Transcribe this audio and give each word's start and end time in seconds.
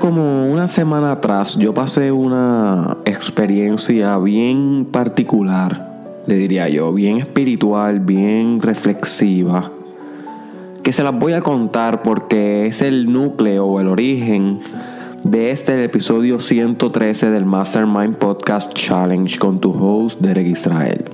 Como 0.00 0.46
una 0.46 0.66
semana 0.66 1.12
atrás 1.12 1.56
yo 1.56 1.72
pasé 1.72 2.10
una 2.10 2.98
experiencia 3.04 4.18
bien 4.18 4.86
particular, 4.90 6.02
le 6.26 6.34
diría 6.34 6.68
yo, 6.68 6.92
bien 6.92 7.18
espiritual, 7.18 8.00
bien 8.00 8.60
reflexiva, 8.60 9.70
que 10.82 10.92
se 10.92 11.04
las 11.04 11.16
voy 11.16 11.34
a 11.34 11.42
contar 11.42 12.02
porque 12.02 12.66
es 12.66 12.82
el 12.82 13.12
núcleo 13.12 13.66
o 13.66 13.80
el 13.80 13.88
origen 13.88 14.58
de 15.22 15.50
este 15.50 15.82
episodio 15.84 16.40
113 16.40 17.30
del 17.30 17.44
Mastermind 17.44 18.16
Podcast 18.16 18.74
Challenge 18.74 19.38
con 19.38 19.60
tu 19.60 19.72
host 19.72 20.20
Derek 20.20 20.48
Israel. 20.48 21.13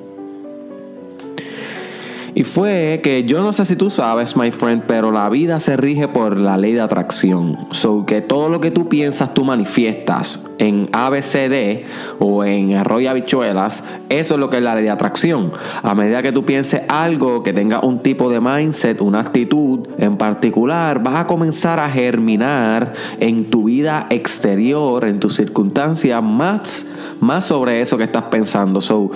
Y 2.40 2.44
fue 2.44 3.00
que 3.02 3.24
yo 3.24 3.42
no 3.42 3.52
sé 3.52 3.66
si 3.66 3.76
tú 3.76 3.90
sabes, 3.90 4.34
my 4.34 4.50
friend, 4.50 4.84
pero 4.86 5.12
la 5.12 5.28
vida 5.28 5.60
se 5.60 5.76
rige 5.76 6.08
por 6.08 6.40
la 6.40 6.56
ley 6.56 6.72
de 6.72 6.80
atracción. 6.80 7.58
So 7.70 8.06
que 8.06 8.22
todo 8.22 8.48
lo 8.48 8.62
que 8.62 8.70
tú 8.70 8.88
piensas, 8.88 9.34
tú 9.34 9.44
manifiestas 9.44 10.46
en 10.56 10.88
ABCD 10.90 11.84
o 12.18 12.42
en 12.42 12.76
arroyo 12.76 13.10
habichuelas, 13.10 13.84
eso 14.08 14.34
es 14.34 14.40
lo 14.40 14.48
que 14.48 14.56
es 14.56 14.62
la 14.62 14.74
ley 14.74 14.84
de 14.84 14.90
atracción. 14.90 15.52
A 15.82 15.94
medida 15.94 16.22
que 16.22 16.32
tú 16.32 16.46
pienses 16.46 16.80
algo 16.88 17.42
que 17.42 17.52
tenga 17.52 17.80
un 17.80 17.98
tipo 17.98 18.30
de 18.30 18.40
mindset, 18.40 19.02
una 19.02 19.20
actitud 19.20 19.88
en 19.98 20.16
particular, 20.16 21.02
vas 21.02 21.16
a 21.16 21.26
comenzar 21.26 21.78
a 21.78 21.90
germinar 21.90 22.94
en 23.18 23.50
tu 23.50 23.64
vida 23.64 24.06
exterior, 24.08 25.04
en 25.04 25.20
tus 25.20 25.36
circunstancias, 25.36 26.22
más, 26.22 26.86
más 27.20 27.44
sobre 27.44 27.82
eso 27.82 27.98
que 27.98 28.04
estás 28.04 28.22
pensando. 28.30 28.80
So, 28.80 29.10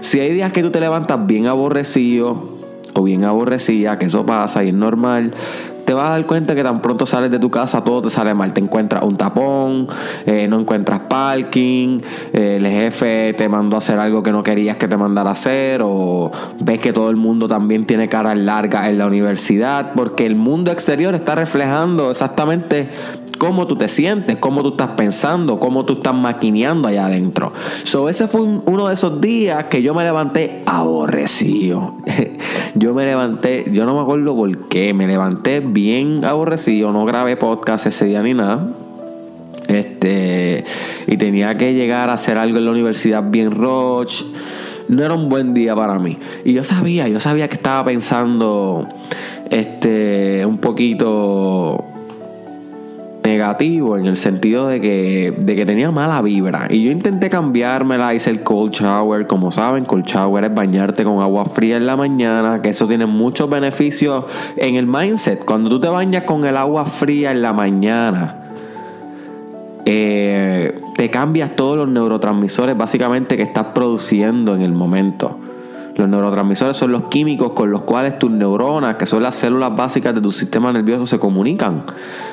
si 0.00 0.18
hay 0.18 0.32
días 0.32 0.50
que 0.50 0.60
tú 0.60 0.70
te 0.70 0.80
levantas 0.80 1.24
bien 1.24 1.46
aborrecido, 1.46 2.63
o 2.94 3.02
bien 3.02 3.24
aborrecida, 3.24 3.98
que 3.98 4.06
eso 4.06 4.24
pasa 4.24 4.64
y 4.64 4.68
es 4.68 4.74
normal, 4.74 5.32
te 5.84 5.92
vas 5.92 6.08
a 6.08 6.10
dar 6.12 6.26
cuenta 6.26 6.54
que 6.54 6.62
tan 6.62 6.80
pronto 6.80 7.04
sales 7.06 7.30
de 7.30 7.38
tu 7.38 7.50
casa 7.50 7.84
todo 7.84 8.02
te 8.02 8.10
sale 8.10 8.34
mal. 8.34 8.52
Te 8.52 8.60
encuentras 8.60 9.02
un 9.02 9.16
tapón, 9.16 9.86
eh, 10.26 10.46
no 10.48 10.60
encuentras 10.60 11.00
parking, 11.00 12.00
eh, 12.32 12.56
el 12.56 12.66
jefe 12.66 13.34
te 13.34 13.48
mandó 13.48 13.76
a 13.76 13.78
hacer 13.78 13.98
algo 13.98 14.22
que 14.22 14.32
no 14.32 14.42
querías 14.42 14.76
que 14.76 14.88
te 14.88 14.96
mandara 14.96 15.30
a 15.30 15.32
hacer, 15.34 15.82
o 15.84 16.30
ves 16.60 16.78
que 16.78 16.92
todo 16.92 17.10
el 17.10 17.16
mundo 17.16 17.48
también 17.48 17.86
tiene 17.86 18.08
caras 18.08 18.38
largas 18.38 18.88
en 18.88 18.98
la 18.98 19.06
universidad, 19.06 19.92
porque 19.94 20.26
el 20.26 20.36
mundo 20.36 20.70
exterior 20.70 21.14
está 21.14 21.34
reflejando 21.34 22.10
exactamente 22.10 22.88
cómo 23.38 23.66
tú 23.66 23.76
te 23.76 23.88
sientes, 23.88 24.36
cómo 24.36 24.62
tú 24.62 24.70
estás 24.70 24.90
pensando, 24.90 25.58
cómo 25.58 25.84
tú 25.84 25.94
estás 25.94 26.14
maquineando 26.14 26.88
allá 26.88 27.06
adentro. 27.06 27.52
So, 27.84 28.08
ese 28.08 28.28
fue 28.28 28.42
uno 28.42 28.88
de 28.88 28.94
esos 28.94 29.20
días 29.20 29.64
que 29.64 29.82
yo 29.82 29.94
me 29.94 30.04
levanté 30.04 30.62
aborrecido. 30.66 31.96
yo 32.74 32.94
me 32.94 33.04
levanté, 33.04 33.66
yo 33.72 33.86
no 33.86 33.94
me 33.94 34.00
acuerdo 34.00 34.34
por 34.34 34.68
qué, 34.68 34.94
me 34.94 35.06
levanté 35.06 35.60
bien 35.60 36.24
aborrecido, 36.24 36.92
no 36.92 37.04
grabé 37.04 37.36
podcast 37.36 37.86
ese 37.86 38.06
día 38.06 38.22
ni 38.22 38.34
nada. 38.34 38.68
Este, 39.68 40.64
y 41.06 41.16
tenía 41.16 41.56
que 41.56 41.74
llegar 41.74 42.10
a 42.10 42.14
hacer 42.14 42.38
algo 42.38 42.58
en 42.58 42.64
la 42.64 42.70
universidad 42.70 43.22
bien 43.30 43.50
roche. 43.50 44.24
No 44.88 45.02
era 45.02 45.14
un 45.14 45.30
buen 45.30 45.54
día 45.54 45.74
para 45.74 45.98
mí. 45.98 46.18
Y 46.44 46.52
yo 46.52 46.62
sabía, 46.62 47.08
yo 47.08 47.18
sabía 47.18 47.48
que 47.48 47.54
estaba 47.54 47.84
pensando 47.86 48.86
este 49.50 50.44
un 50.44 50.58
poquito 50.58 51.93
negativo 53.24 53.96
en 53.96 54.06
el 54.06 54.16
sentido 54.16 54.68
de 54.68 54.80
que, 54.80 55.34
de 55.36 55.56
que 55.56 55.66
tenía 55.66 55.90
mala 55.90 56.20
vibra. 56.20 56.66
Y 56.70 56.84
yo 56.84 56.90
intenté 56.90 57.30
cambiármela, 57.30 58.14
hice 58.14 58.30
el 58.30 58.42
cold 58.42 58.72
shower. 58.72 59.26
Como 59.26 59.50
saben, 59.50 59.84
cold 59.84 60.04
shower 60.04 60.44
es 60.44 60.54
bañarte 60.54 61.04
con 61.04 61.20
agua 61.20 61.44
fría 61.46 61.76
en 61.76 61.86
la 61.86 61.96
mañana, 61.96 62.60
que 62.60 62.68
eso 62.68 62.86
tiene 62.86 63.06
muchos 63.06 63.48
beneficios 63.48 64.24
en 64.56 64.76
el 64.76 64.86
mindset. 64.86 65.44
Cuando 65.44 65.70
tú 65.70 65.80
te 65.80 65.88
bañas 65.88 66.24
con 66.24 66.44
el 66.44 66.56
agua 66.56 66.84
fría 66.84 67.30
en 67.30 67.40
la 67.40 67.52
mañana, 67.52 68.40
eh, 69.86 70.80
te 70.96 71.10
cambias 71.10 71.56
todos 71.56 71.76
los 71.76 71.88
neurotransmisores 71.88 72.76
básicamente 72.76 73.36
que 73.36 73.42
estás 73.42 73.66
produciendo 73.74 74.54
en 74.54 74.62
el 74.62 74.72
momento. 74.72 75.38
Los 75.96 76.08
neurotransmisores 76.08 76.76
son 76.76 76.90
los 76.90 77.04
químicos 77.04 77.52
con 77.52 77.70
los 77.70 77.82
cuales 77.82 78.18
tus 78.18 78.30
neuronas, 78.30 78.96
que 78.96 79.06
son 79.06 79.22
las 79.22 79.36
células 79.36 79.74
básicas 79.76 80.14
de 80.14 80.20
tu 80.20 80.32
sistema 80.32 80.72
nervioso, 80.72 81.06
se 81.06 81.18
comunican. 81.18 81.84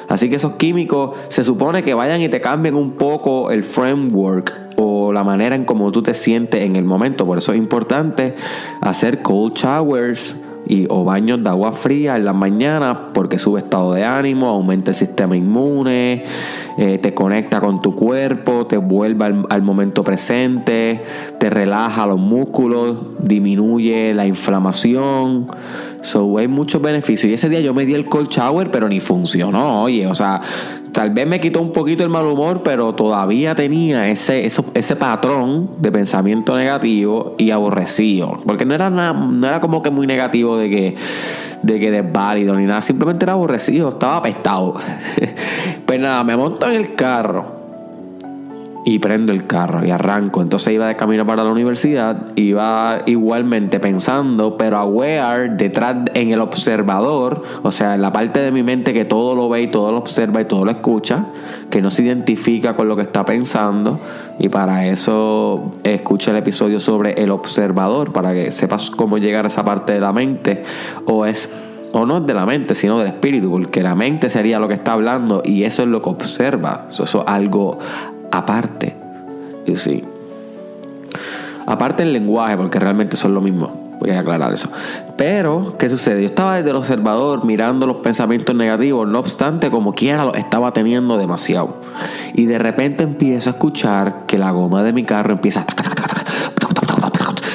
Así 0.09 0.29
que 0.29 0.37
esos 0.37 0.53
químicos 0.53 1.15
se 1.29 1.43
supone 1.43 1.83
que 1.83 1.93
vayan 1.93 2.21
y 2.21 2.29
te 2.29 2.41
cambien 2.41 2.75
un 2.75 2.93
poco 2.93 3.51
el 3.51 3.63
framework 3.63 4.53
o 4.77 5.13
la 5.13 5.23
manera 5.23 5.55
en 5.55 5.65
cómo 5.65 5.91
tú 5.91 6.01
te 6.01 6.13
sientes 6.13 6.63
en 6.63 6.75
el 6.75 6.83
momento. 6.83 7.25
Por 7.25 7.37
eso 7.37 7.51
es 7.51 7.59
importante 7.59 8.35
hacer 8.81 9.21
cold 9.21 9.53
showers 9.53 10.35
y, 10.71 10.87
o 10.89 11.03
baños 11.03 11.43
de 11.43 11.49
agua 11.49 11.73
fría 11.73 12.15
en 12.15 12.23
las 12.23 12.33
mañanas 12.33 12.97
porque 13.13 13.37
sube 13.37 13.59
estado 13.59 13.93
de 13.93 14.05
ánimo, 14.05 14.47
aumenta 14.47 14.91
el 14.91 14.95
sistema 14.95 15.35
inmune, 15.35 16.23
eh, 16.77 16.97
te 16.97 17.13
conecta 17.13 17.59
con 17.59 17.81
tu 17.81 17.93
cuerpo, 17.93 18.65
te 18.67 18.77
vuelve 18.77 19.25
al, 19.49 19.61
momento 19.61 20.01
presente, 20.05 21.03
te 21.39 21.49
relaja 21.49 22.05
los 22.05 22.19
músculos, 22.19 23.17
disminuye 23.19 24.13
la 24.13 24.25
inflamación. 24.25 25.47
So, 26.03 26.37
hay 26.37 26.47
muchos 26.47 26.81
beneficios. 26.81 27.29
Y 27.29 27.33
ese 27.33 27.49
día 27.49 27.59
yo 27.59 27.73
me 27.73 27.85
di 27.85 27.93
el 27.93 28.05
cold 28.05 28.29
shower, 28.29 28.71
pero 28.71 28.87
ni 28.87 29.01
funcionó, 29.01 29.83
oye. 29.83 30.07
O 30.07 30.15
sea, 30.15 30.39
tal 30.91 31.11
vez 31.11 31.27
me 31.27 31.39
quitó 31.39 31.61
un 31.61 31.73
poquito 31.73 32.03
el 32.03 32.09
mal 32.09 32.25
humor, 32.25 32.63
pero 32.63 32.93
todavía 32.93 33.55
tenía 33.55 34.09
ese, 34.09 34.45
ese, 34.45 34.95
patrón 34.95 35.71
de 35.79 35.91
pensamiento 35.91 36.55
negativo 36.55 37.35
y 37.37 37.51
aborrecido. 37.51 38.39
Porque 38.45 38.65
no 38.65 38.73
era, 38.73 38.89
nada, 38.89 39.13
no 39.13 39.47
era 39.47 39.61
como 39.61 39.81
que 39.81 39.89
muy 39.89 40.07
negativo 40.07 40.57
de 40.57 40.69
que 40.69 40.95
de 41.63 41.79
que 41.79 41.91
desválido 41.91 42.55
ni 42.55 42.65
nada, 42.65 42.81
simplemente 42.81 43.25
era 43.25 43.33
aborrecido, 43.33 43.89
estaba 43.89 44.17
apestado. 44.17 44.75
pues 45.85 45.99
nada, 45.99 46.23
me 46.23 46.35
monto 46.35 46.65
en 46.65 46.73
el 46.73 46.95
carro 46.95 47.60
y 48.83 48.99
prendo 48.99 49.31
el 49.31 49.45
carro 49.45 49.85
y 49.85 49.91
arranco. 49.91 50.41
Entonces 50.41 50.73
iba 50.73 50.87
de 50.87 50.95
camino 50.95 51.25
para 51.25 51.43
la 51.43 51.51
universidad, 51.51 52.27
iba 52.35 53.01
igualmente 53.05 53.79
pensando, 53.79 54.57
pero 54.57 54.77
aware 54.77 55.49
detrás 55.49 55.97
en 56.13 56.31
el 56.31 56.41
observador, 56.41 57.43
o 57.63 57.71
sea, 57.71 57.95
en 57.95 58.01
la 58.01 58.11
parte 58.11 58.39
de 58.39 58.51
mi 58.51 58.63
mente 58.63 58.93
que 58.93 59.05
todo 59.05 59.35
lo 59.35 59.49
ve 59.49 59.63
y 59.63 59.67
todo 59.67 59.91
lo 59.91 59.97
observa 59.97 60.41
y 60.41 60.45
todo 60.45 60.65
lo 60.65 60.71
escucha, 60.71 61.27
que 61.69 61.81
no 61.81 61.91
se 61.91 62.03
identifica 62.03 62.75
con 62.75 62.87
lo 62.87 62.95
que 62.95 63.03
está 63.03 63.25
pensando. 63.25 63.99
Y 64.39 64.49
para 64.49 64.87
eso 64.87 65.71
escucha 65.83 66.31
el 66.31 66.37
episodio 66.37 66.79
sobre 66.79 67.13
el 67.13 67.31
observador, 67.31 68.11
para 68.11 68.33
que 68.33 68.51
sepas 68.51 68.89
cómo 68.89 69.17
llegar 69.17 69.45
a 69.45 69.47
esa 69.47 69.63
parte 69.63 69.93
de 69.93 69.99
la 69.99 70.13
mente, 70.13 70.63
o 71.05 71.25
es 71.25 71.49
o 71.93 72.05
no 72.05 72.19
es 72.19 72.25
de 72.25 72.33
la 72.33 72.45
mente, 72.45 72.75
sino 72.75 72.99
del 72.99 73.07
espíritu, 73.07 73.49
porque 73.51 73.83
la 73.83 73.95
mente 73.95 74.29
sería 74.29 74.59
lo 74.59 74.67
que 74.67 74.73
está 74.73 74.93
hablando 74.93 75.41
y 75.43 75.63
eso 75.63 75.83
es 75.83 75.89
lo 75.89 76.01
que 76.01 76.09
observa. 76.09 76.87
Eso, 76.89 77.03
es 77.03 77.15
algo, 77.25 77.79
aparte. 78.31 78.95
Y 79.65 79.75
sí. 79.75 80.03
Aparte 81.65 82.03
el 82.03 82.13
lenguaje, 82.13 82.57
porque 82.57 82.79
realmente 82.79 83.15
son 83.17 83.33
lo 83.33 83.41
mismo. 83.41 83.97
Voy 83.99 84.09
a 84.09 84.19
aclarar 84.19 84.51
eso. 84.51 84.69
Pero, 85.15 85.75
¿qué 85.77 85.89
sucede? 85.89 86.21
Yo 86.21 86.27
estaba 86.27 86.55
desde 86.55 86.71
el 86.71 86.75
observador 86.75 87.45
mirando 87.45 87.85
los 87.85 87.97
pensamientos 87.97 88.55
negativos, 88.55 89.07
no 89.07 89.19
obstante, 89.19 89.69
como 89.69 89.93
quiera, 89.93 90.25
los 90.25 90.35
estaba 90.35 90.73
teniendo 90.73 91.17
demasiado. 91.17 91.75
Y 92.33 92.45
de 92.45 92.57
repente 92.57 93.03
empiezo 93.03 93.51
a 93.51 93.53
escuchar 93.53 94.25
que 94.25 94.39
la 94.39 94.49
goma 94.51 94.81
de 94.83 94.93
mi 94.93 95.03
carro 95.03 95.33
empieza 95.33 95.61
a... 95.61 95.65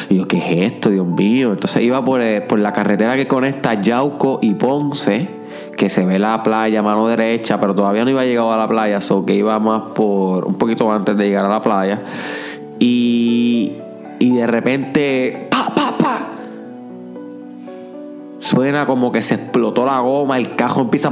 Y 0.09 0.19
yo, 0.19 0.29
¿qué 0.29 0.39
es 0.39 0.73
esto, 0.73 0.91
Dios 0.91 1.07
mío? 1.07 1.53
Entonces 1.53 1.83
iba 1.83 2.05
por, 2.05 2.21
eh, 2.21 2.41
por 2.41 2.61
la 2.61 2.73
carretera 2.73 3.17
que 3.17 3.27
conecta 3.27 3.75
Yauco 3.75 4.39
y 4.41 4.55
Ponce 4.55 5.36
que 5.77 5.91
se 5.91 6.05
ve 6.05 6.19
la 6.19 6.43
playa 6.43 6.81
a 6.81 6.83
mano 6.83 7.07
derecha, 7.07 7.61
pero 7.61 7.75
todavía 7.75 8.05
no 8.05 8.11
iba 8.11 8.25
llegado 8.25 8.53
a 8.53 8.57
la 8.57 8.67
playa, 8.67 9.01
so 9.01 9.25
que 9.25 9.35
iba 9.35 9.59
más 9.59 9.91
por 9.95 10.47
un 10.47 10.55
poquito 10.55 10.91
antes 10.91 11.17
de 11.17 11.29
llegar 11.29 11.45
a 11.45 11.49
la 11.49 11.61
playa. 11.61 12.03
Y, 12.79 13.73
y 14.19 14.31
de 14.33 14.47
repente, 14.47 15.49
¡pa, 15.51 15.69
pa, 15.75 15.95
pa! 15.99 16.19
Suena 18.39 18.87
como 18.87 19.13
que 19.13 19.23
se 19.23 19.35
explotó 19.35 19.87
la 19.87 20.01
goma, 20.01 20.39
el 20.39 20.57
cajo 20.57 20.81
empieza. 20.81 21.11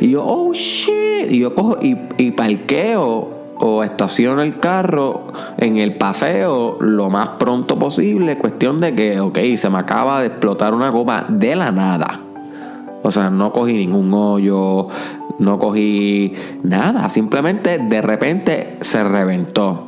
Y 0.00 0.10
yo, 0.10 0.24
oh 0.24 0.52
shit. 0.52 1.30
Y 1.30 1.40
yo 1.40 1.54
cojo 1.54 1.78
y, 1.80 1.96
y 2.18 2.30
parqueo 2.32 3.40
o 3.58 3.84
estaciono 3.84 4.42
el 4.42 4.58
carro 4.58 5.26
en 5.58 5.76
el 5.76 5.96
paseo 5.96 6.78
lo 6.80 7.10
más 7.10 7.30
pronto 7.38 7.78
posible. 7.78 8.38
Cuestión 8.38 8.80
de 8.80 8.94
que, 8.94 9.20
ok, 9.20 9.38
se 9.56 9.68
me 9.68 9.78
acaba 9.78 10.20
de 10.20 10.28
explotar 10.28 10.74
una 10.74 10.90
goma 10.90 11.26
de 11.28 11.54
la 11.54 11.70
nada. 11.70 12.20
O 13.02 13.10
sea, 13.10 13.30
no 13.30 13.52
cogí 13.52 13.72
ningún 13.72 14.12
hoyo, 14.12 14.88
no 15.38 15.58
cogí 15.58 16.32
nada. 16.62 17.08
Simplemente 17.08 17.78
de 17.78 18.02
repente 18.02 18.76
se 18.80 19.02
reventó. 19.02 19.86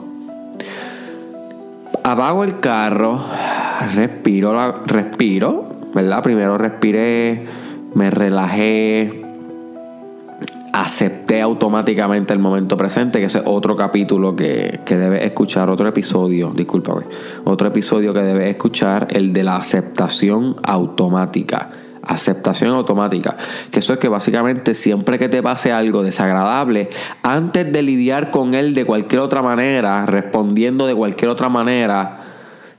Apago 2.03 2.43
el 2.43 2.59
carro, 2.59 3.21
respiro, 3.95 4.85
respiro, 4.87 5.69
¿verdad? 5.95 6.23
Primero 6.23 6.59
respiré, 6.59 7.45
me 7.95 8.11
relajé, 8.11 9.23
acepté 10.73 11.43
automáticamente 11.43 12.33
el 12.33 12.41
momento 12.41 12.77
presente, 12.77 13.21
que 13.21 13.27
es 13.27 13.39
otro 13.45 13.77
capítulo 13.77 14.35
que, 14.35 14.81
que 14.85 14.97
debes 14.97 15.23
escuchar, 15.23 15.71
otro 15.71 15.87
episodio, 15.87 16.51
discúlpame, 16.57 17.03
otro 17.45 17.69
episodio 17.69 18.13
que 18.13 18.23
debes 18.23 18.49
escuchar, 18.49 19.07
el 19.11 19.33
de 19.33 19.45
la 19.45 19.59
aceptación 19.59 20.57
automática 20.65 21.69
Aceptación 22.03 22.71
automática. 22.71 23.37
Que 23.71 23.79
eso 23.79 23.93
es 23.93 23.99
que 23.99 24.09
básicamente 24.09 24.75
siempre 24.75 25.19
que 25.19 25.29
te 25.29 25.43
pase 25.43 25.73
algo 25.73 26.03
desagradable, 26.03 26.91
antes 27.23 27.73
de 27.73 27.83
lidiar 27.83 28.31
con 28.31 28.55
él 28.55 28.75
de 28.75 28.85
cualquier 28.85 29.21
otra 29.21 29.43
manera, 29.43 30.07
respondiendo 30.07 30.87
de 30.87 30.95
cualquier 30.95 31.31
otra 31.31 31.49
manera, 31.49 32.23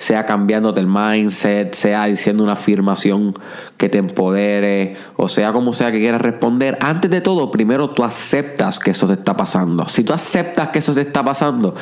sea 0.03 0.25
cambiándote 0.25 0.81
el 0.81 0.87
mindset, 0.87 1.73
sea 1.73 2.05
diciendo 2.05 2.43
una 2.43 2.53
afirmación 2.53 3.33
que 3.77 3.87
te 3.87 3.99
empodere, 3.99 4.97
o 5.15 5.29
sea 5.29 5.53
como 5.53 5.71
sea 5.71 5.93
que 5.93 5.99
quieras 5.99 6.21
responder, 6.21 6.77
antes 6.81 7.09
de 7.09 7.21
todo, 7.21 7.51
primero 7.51 7.91
tú 7.91 8.03
aceptas 8.03 8.79
que 8.79 8.91
eso 8.91 9.07
te 9.07 9.13
está 9.13 9.37
pasando. 9.37 9.87
Si 9.87 10.03
tú 10.03 10.11
aceptas 10.11 10.69
que 10.69 10.79
eso 10.79 10.93
te 10.93 11.01
está 11.01 11.23
pasando, 11.23 11.75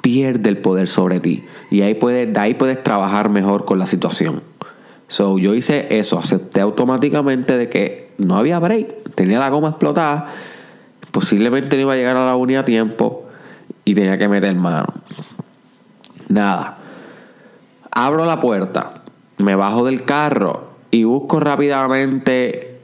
pierde 0.00 0.48
el 0.48 0.58
poder 0.58 0.88
sobre 0.88 1.20
ti. 1.20 1.44
Y 1.70 1.82
ahí 1.82 1.94
puedes, 1.94 2.32
de 2.32 2.40
ahí 2.40 2.54
puedes 2.54 2.82
trabajar 2.82 3.28
mejor 3.28 3.66
con 3.66 3.78
la 3.78 3.86
situación. 3.86 4.42
So, 5.10 5.38
yo 5.38 5.54
hice 5.54 5.98
eso, 5.98 6.18
acepté 6.20 6.60
automáticamente 6.60 7.56
de 7.56 7.68
que 7.68 8.12
no 8.18 8.36
había 8.36 8.60
break, 8.60 9.14
tenía 9.16 9.40
la 9.40 9.48
goma 9.48 9.70
explotada, 9.70 10.26
posiblemente 11.10 11.74
no 11.76 11.82
iba 11.82 11.94
a 11.94 11.96
llegar 11.96 12.16
a 12.16 12.24
la 12.24 12.36
uni 12.36 12.54
a 12.54 12.64
tiempo 12.64 13.26
y 13.84 13.94
tenía 13.94 14.18
que 14.18 14.28
meter 14.28 14.54
mano. 14.54 14.86
Nada. 16.28 16.78
Abro 17.90 18.24
la 18.24 18.38
puerta, 18.38 19.02
me 19.38 19.56
bajo 19.56 19.84
del 19.84 20.04
carro 20.04 20.70
y 20.92 21.02
busco 21.02 21.40
rápidamente 21.40 22.78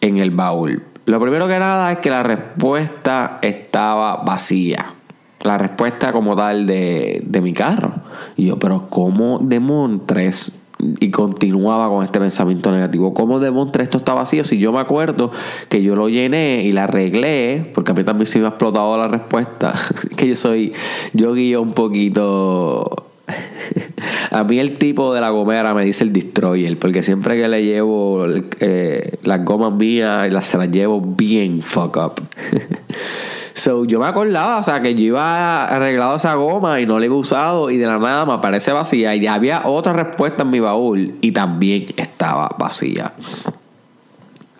en 0.00 0.18
el 0.18 0.30
baúl. 0.30 0.84
Lo 1.06 1.20
primero 1.20 1.48
que 1.48 1.58
nada 1.58 1.90
es 1.90 1.98
que 1.98 2.10
la 2.10 2.22
respuesta 2.22 3.40
estaba 3.42 4.18
vacía 4.18 4.94
la 5.42 5.58
respuesta 5.58 6.12
como 6.12 6.36
tal 6.36 6.66
de, 6.66 7.40
mi 7.42 7.52
carro. 7.52 7.94
Y 8.36 8.46
yo, 8.46 8.58
pero 8.58 8.88
¿cómo 8.88 9.38
demontres? 9.40 10.56
Y 11.00 11.10
continuaba 11.10 11.88
con 11.88 12.04
este 12.04 12.18
pensamiento 12.18 12.70
negativo. 12.70 13.14
¿Cómo 13.14 13.38
demontres 13.38 13.84
esto 13.84 13.98
está 13.98 14.14
vacío? 14.14 14.44
Si 14.44 14.58
yo 14.58 14.72
me 14.72 14.80
acuerdo 14.80 15.30
que 15.68 15.82
yo 15.82 15.94
lo 15.94 16.08
llené 16.08 16.64
y 16.64 16.72
la 16.72 16.84
arreglé, 16.84 17.70
porque 17.74 17.92
a 17.92 17.94
mí 17.94 18.04
también 18.04 18.26
se 18.26 18.38
me 18.38 18.46
ha 18.46 18.50
explotado 18.50 18.96
la 18.96 19.08
respuesta, 19.08 19.74
que 20.16 20.28
yo 20.28 20.36
soy, 20.36 20.72
yo 21.12 21.34
guío 21.34 21.62
un 21.62 21.72
poquito 21.72 23.12
a 24.30 24.44
mí 24.44 24.58
el 24.58 24.78
tipo 24.78 25.14
de 25.14 25.20
la 25.20 25.30
gomera 25.30 25.74
me 25.74 25.84
dice 25.84 26.04
el 26.04 26.12
destroyer, 26.12 26.78
porque 26.78 27.02
siempre 27.02 27.40
que 27.40 27.48
le 27.48 27.64
llevo 27.64 28.24
eh, 28.60 29.14
las 29.22 29.44
gomas 29.44 29.72
mías, 29.72 30.28
se 30.44 30.58
las 30.58 30.70
llevo 30.70 31.00
bien 31.00 31.62
fuck 31.62 31.96
up. 31.96 32.22
So, 33.54 33.84
yo 33.84 34.00
me 34.00 34.06
acordaba, 34.06 34.58
o 34.58 34.62
sea, 34.62 34.80
que 34.80 34.94
yo 34.94 35.00
iba 35.02 35.66
arreglado 35.66 36.16
esa 36.16 36.34
goma 36.34 36.80
y 36.80 36.86
no 36.86 36.98
la 36.98 37.04
iba 37.04 37.16
usado 37.16 37.70
y 37.70 37.76
de 37.76 37.86
la 37.86 37.98
nada 37.98 38.24
me 38.24 38.32
aparece 38.32 38.72
vacía 38.72 39.14
y 39.14 39.26
había 39.26 39.62
otra 39.66 39.92
respuesta 39.92 40.42
en 40.42 40.50
mi 40.50 40.60
baúl 40.60 41.16
y 41.20 41.32
también 41.32 41.86
estaba 41.96 42.48
vacía. 42.58 43.12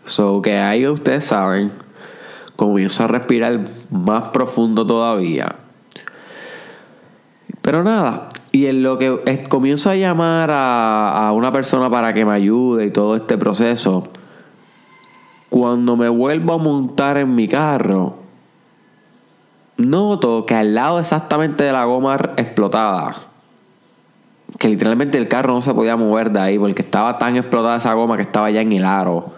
So, 0.04 0.42
que 0.42 0.58
ahí 0.58 0.86
ustedes 0.86 1.24
saben, 1.24 1.72
comienzo 2.56 3.04
a 3.04 3.08
respirar 3.08 3.60
más 3.90 4.24
profundo 4.24 4.86
todavía. 4.86 5.56
Pero 7.62 7.82
nada, 7.82 8.28
y 8.50 8.66
en 8.66 8.82
lo 8.82 8.98
que 8.98 9.46
comienzo 9.48 9.88
a 9.88 9.96
llamar 9.96 10.50
a, 10.50 11.28
a 11.28 11.32
una 11.32 11.50
persona 11.50 11.88
para 11.88 12.12
que 12.12 12.26
me 12.26 12.32
ayude 12.32 12.86
y 12.86 12.90
todo 12.90 13.16
este 13.16 13.38
proceso, 13.38 14.08
cuando 15.48 15.96
me 15.96 16.08
vuelvo 16.08 16.54
a 16.54 16.58
montar 16.58 17.16
en 17.16 17.34
mi 17.34 17.48
carro, 17.48 18.21
noto 19.76 20.46
que 20.46 20.54
al 20.54 20.74
lado 20.74 20.98
exactamente 20.98 21.64
de 21.64 21.72
la 21.72 21.84
goma 21.84 22.16
explotada, 22.36 23.14
que 24.58 24.68
literalmente 24.68 25.18
el 25.18 25.28
carro 25.28 25.54
no 25.54 25.62
se 25.62 25.74
podía 25.74 25.96
mover 25.96 26.30
de 26.30 26.40
ahí 26.40 26.58
porque 26.58 26.82
estaba 26.82 27.18
tan 27.18 27.36
explotada 27.36 27.76
esa 27.76 27.94
goma 27.94 28.16
que 28.16 28.22
estaba 28.22 28.50
ya 28.50 28.60
en 28.60 28.72
el 28.72 28.84
aro, 28.84 29.32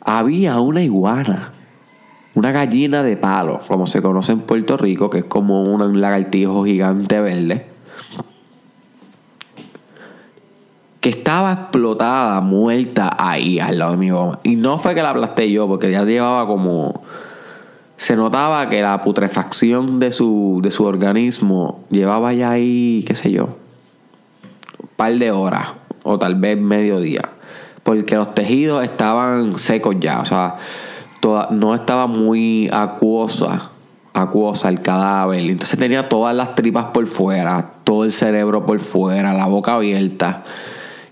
había 0.00 0.60
una 0.60 0.82
iguana, 0.82 1.52
una 2.34 2.52
gallina 2.52 3.02
de 3.02 3.16
palo, 3.16 3.60
como 3.68 3.86
se 3.86 4.02
conoce 4.02 4.32
en 4.32 4.40
Puerto 4.40 4.76
Rico, 4.76 5.10
que 5.10 5.18
es 5.18 5.24
como 5.24 5.62
un 5.62 6.00
lagartijo 6.00 6.64
gigante 6.64 7.20
verde, 7.20 7.66
que 11.00 11.08
estaba 11.08 11.52
explotada, 11.52 12.40
muerta 12.40 13.10
ahí 13.18 13.58
al 13.58 13.78
lado 13.78 13.92
de 13.92 13.96
mi 13.96 14.10
goma. 14.10 14.38
Y 14.42 14.56
no 14.56 14.78
fue 14.78 14.94
que 14.94 15.02
la 15.02 15.10
aplasté 15.10 15.50
yo, 15.50 15.66
porque 15.66 15.90
ya 15.90 16.04
llevaba 16.04 16.46
como 16.46 17.02
se 18.00 18.16
notaba 18.16 18.66
que 18.70 18.80
la 18.80 18.98
putrefacción 19.02 20.00
de 20.00 20.10
su, 20.10 20.60
de 20.62 20.70
su 20.70 20.84
organismo 20.84 21.84
llevaba 21.90 22.32
ya 22.32 22.50
ahí, 22.50 23.04
qué 23.06 23.14
sé 23.14 23.30
yo, 23.30 23.58
un 24.82 24.88
par 24.96 25.12
de 25.12 25.30
horas 25.30 25.68
o 26.02 26.18
tal 26.18 26.36
vez 26.36 26.58
medio 26.58 26.98
día. 26.98 27.20
Porque 27.82 28.14
los 28.16 28.34
tejidos 28.34 28.82
estaban 28.84 29.58
secos 29.58 29.96
ya, 30.00 30.20
o 30.20 30.24
sea, 30.24 30.56
no 31.50 31.74
estaba 31.74 32.06
muy 32.06 32.70
acuosa, 32.72 33.70
acuosa 34.14 34.70
el 34.70 34.80
cadáver. 34.80 35.40
Entonces 35.40 35.78
tenía 35.78 36.08
todas 36.08 36.34
las 36.34 36.54
tripas 36.54 36.86
por 36.94 37.06
fuera, 37.06 37.72
todo 37.84 38.04
el 38.04 38.12
cerebro 38.12 38.64
por 38.64 38.80
fuera, 38.80 39.34
la 39.34 39.44
boca 39.44 39.74
abierta. 39.74 40.42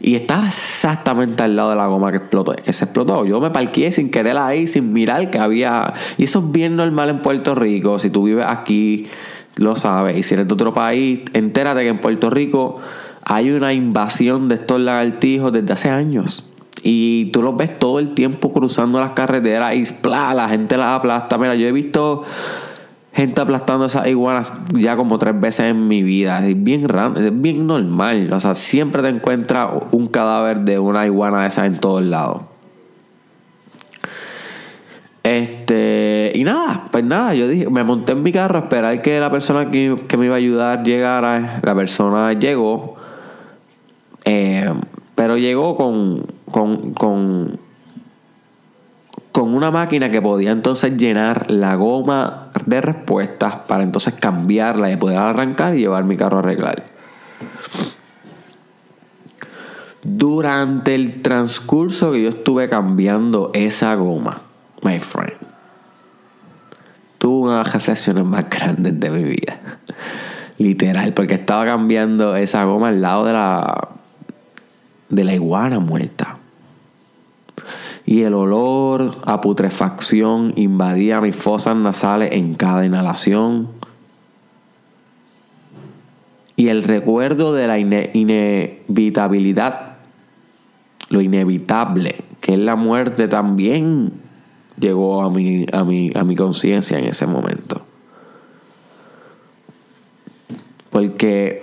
Y 0.00 0.14
estaba 0.14 0.46
exactamente 0.46 1.42
al 1.42 1.56
lado 1.56 1.70
de 1.70 1.76
la 1.76 1.86
goma 1.86 2.10
que 2.10 2.18
explotó, 2.18 2.52
que 2.52 2.72
se 2.72 2.84
explotó. 2.84 3.24
Yo 3.24 3.40
me 3.40 3.50
parqué 3.50 3.90
sin 3.90 4.10
querer 4.10 4.36
ahí, 4.36 4.68
sin 4.68 4.92
mirar 4.92 5.30
que 5.30 5.38
había. 5.38 5.92
Y 6.16 6.24
eso 6.24 6.38
es 6.38 6.52
bien 6.52 6.76
normal 6.76 7.08
en 7.08 7.20
Puerto 7.20 7.54
Rico. 7.54 7.98
Si 7.98 8.10
tú 8.10 8.24
vives 8.24 8.46
aquí, 8.46 9.08
lo 9.56 9.74
sabes. 9.74 10.16
Y 10.16 10.22
si 10.22 10.34
eres 10.34 10.46
de 10.46 10.54
otro 10.54 10.72
país, 10.72 11.20
entérate 11.32 11.82
que 11.82 11.88
en 11.88 12.00
Puerto 12.00 12.30
Rico 12.30 12.78
hay 13.24 13.50
una 13.50 13.72
invasión 13.72 14.48
de 14.48 14.54
estos 14.54 14.80
lagartijos 14.80 15.52
desde 15.52 15.72
hace 15.72 15.90
años. 15.90 16.48
Y 16.82 17.26
tú 17.32 17.42
los 17.42 17.56
ves 17.56 17.76
todo 17.78 17.98
el 17.98 18.14
tiempo 18.14 18.52
cruzando 18.52 19.00
las 19.00 19.10
carreteras 19.12 19.74
y 19.74 19.84
la 20.08 20.48
gente 20.48 20.76
las 20.76 20.98
aplasta. 20.98 21.36
Mira, 21.38 21.56
yo 21.56 21.66
he 21.66 21.72
visto 21.72 22.22
gente 23.19 23.41
aplastando 23.41 23.87
esas 23.87 24.06
iguanas 24.06 24.47
ya 24.75 24.97
como 24.97 25.19
tres 25.19 25.41
veces 25.41 25.67
en 25.67 25.88
mi 25.88 26.05
vida. 26.05 26.38
Es 26.47 26.62
bien, 26.62 26.87
es 27.17 27.41
bien 27.41 27.67
normal. 27.67 28.32
O 28.32 28.38
sea, 28.38 28.55
siempre 28.55 29.03
te 29.03 29.09
encuentras 29.09 29.70
un 29.91 30.06
cadáver 30.06 30.60
de 30.60 30.79
una 30.79 31.05
iguana 31.05 31.43
de 31.43 31.48
esas 31.48 31.67
en 31.67 31.81
todos 31.81 32.05
lados. 32.05 32.43
Este, 35.25 36.31
y 36.32 36.44
nada, 36.44 36.87
pues 36.93 37.03
nada, 37.03 37.34
yo 37.34 37.48
dije, 37.48 37.69
me 37.69 37.82
monté 37.82 38.13
en 38.13 38.22
mi 38.22 38.31
carro 38.31 38.60
a 38.60 38.63
esperar 38.63 39.03
que 39.03 39.19
la 39.19 39.32
persona 39.32 39.69
que, 39.69 39.96
me 40.17 40.27
iba 40.27 40.34
a 40.37 40.39
ayudar 40.39 40.84
llegara. 40.84 41.58
La 41.65 41.75
persona 41.75 42.34
llegó, 42.34 42.94
eh, 44.25 44.72
pero 45.17 45.37
llegó 45.37 45.77
con, 45.77 46.25
con 46.53 47.58
con 49.38 49.54
una 49.54 49.70
máquina 49.70 50.10
que 50.10 50.20
podía 50.20 50.50
entonces 50.50 50.96
llenar 50.96 51.48
la 51.48 51.76
goma 51.76 52.48
de 52.66 52.80
respuestas 52.80 53.60
para 53.68 53.84
entonces 53.84 54.14
cambiarla 54.14 54.90
y 54.90 54.96
poder 54.96 55.18
arrancar 55.18 55.76
y 55.76 55.78
llevar 55.78 56.02
mi 56.02 56.16
carro 56.16 56.38
a 56.38 56.40
arreglar. 56.40 56.82
Durante 60.02 60.96
el 60.96 61.22
transcurso 61.22 62.10
que 62.10 62.20
yo 62.20 62.30
estuve 62.30 62.68
cambiando 62.68 63.52
esa 63.54 63.94
goma, 63.94 64.40
my 64.82 64.98
friend, 64.98 65.38
tuve 67.18 67.50
unas 67.52 67.72
reflexiones 67.72 68.24
más 68.24 68.50
grandes 68.50 68.98
de 68.98 69.08
mi 69.08 69.22
vida. 69.22 69.60
Literal, 70.58 71.14
porque 71.14 71.34
estaba 71.34 71.64
cambiando 71.64 72.34
esa 72.34 72.64
goma 72.64 72.88
al 72.88 73.00
lado 73.00 73.24
de 73.24 73.32
la 73.34 73.88
de 75.10 75.22
la 75.22 75.32
iguana 75.32 75.78
muerta 75.78 76.37
y 78.08 78.22
el 78.22 78.32
olor 78.32 79.17
a 79.27 79.43
putrefacción 79.43 80.55
invadía 80.56 81.20
mis 81.20 81.36
fosas 81.36 81.77
nasales 81.77 82.31
en 82.32 82.55
cada 82.55 82.86
inhalación. 82.86 83.69
Y 86.56 86.69
el 86.69 86.84
recuerdo 86.84 87.53
de 87.53 87.67
la 87.67 87.79
inevitabilidad, 87.79 89.98
lo 91.10 91.20
inevitable, 91.20 92.24
que 92.41 92.55
es 92.55 92.58
la 92.58 92.77
muerte, 92.77 93.29
también 93.29 94.15
llegó 94.81 95.20
a 95.20 95.29
mi, 95.29 95.67
a 95.70 95.84
mi, 95.84 96.10
a 96.15 96.24
mi 96.24 96.34
conciencia 96.34 96.98
en 96.98 97.08
ese 97.08 97.27
momento. 97.27 97.82
Porque 100.88 101.62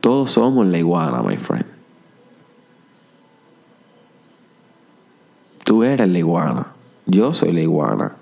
todos 0.00 0.32
somos 0.32 0.66
la 0.66 0.78
iguana, 0.78 1.22
my 1.22 1.36
friend. 1.36 1.73
Tú 5.64 5.82
eres 5.82 6.08
la 6.08 6.18
iguana. 6.18 6.68
Yo 7.06 7.32
soy 7.32 7.52
la 7.52 7.60
iguana. 7.60 8.16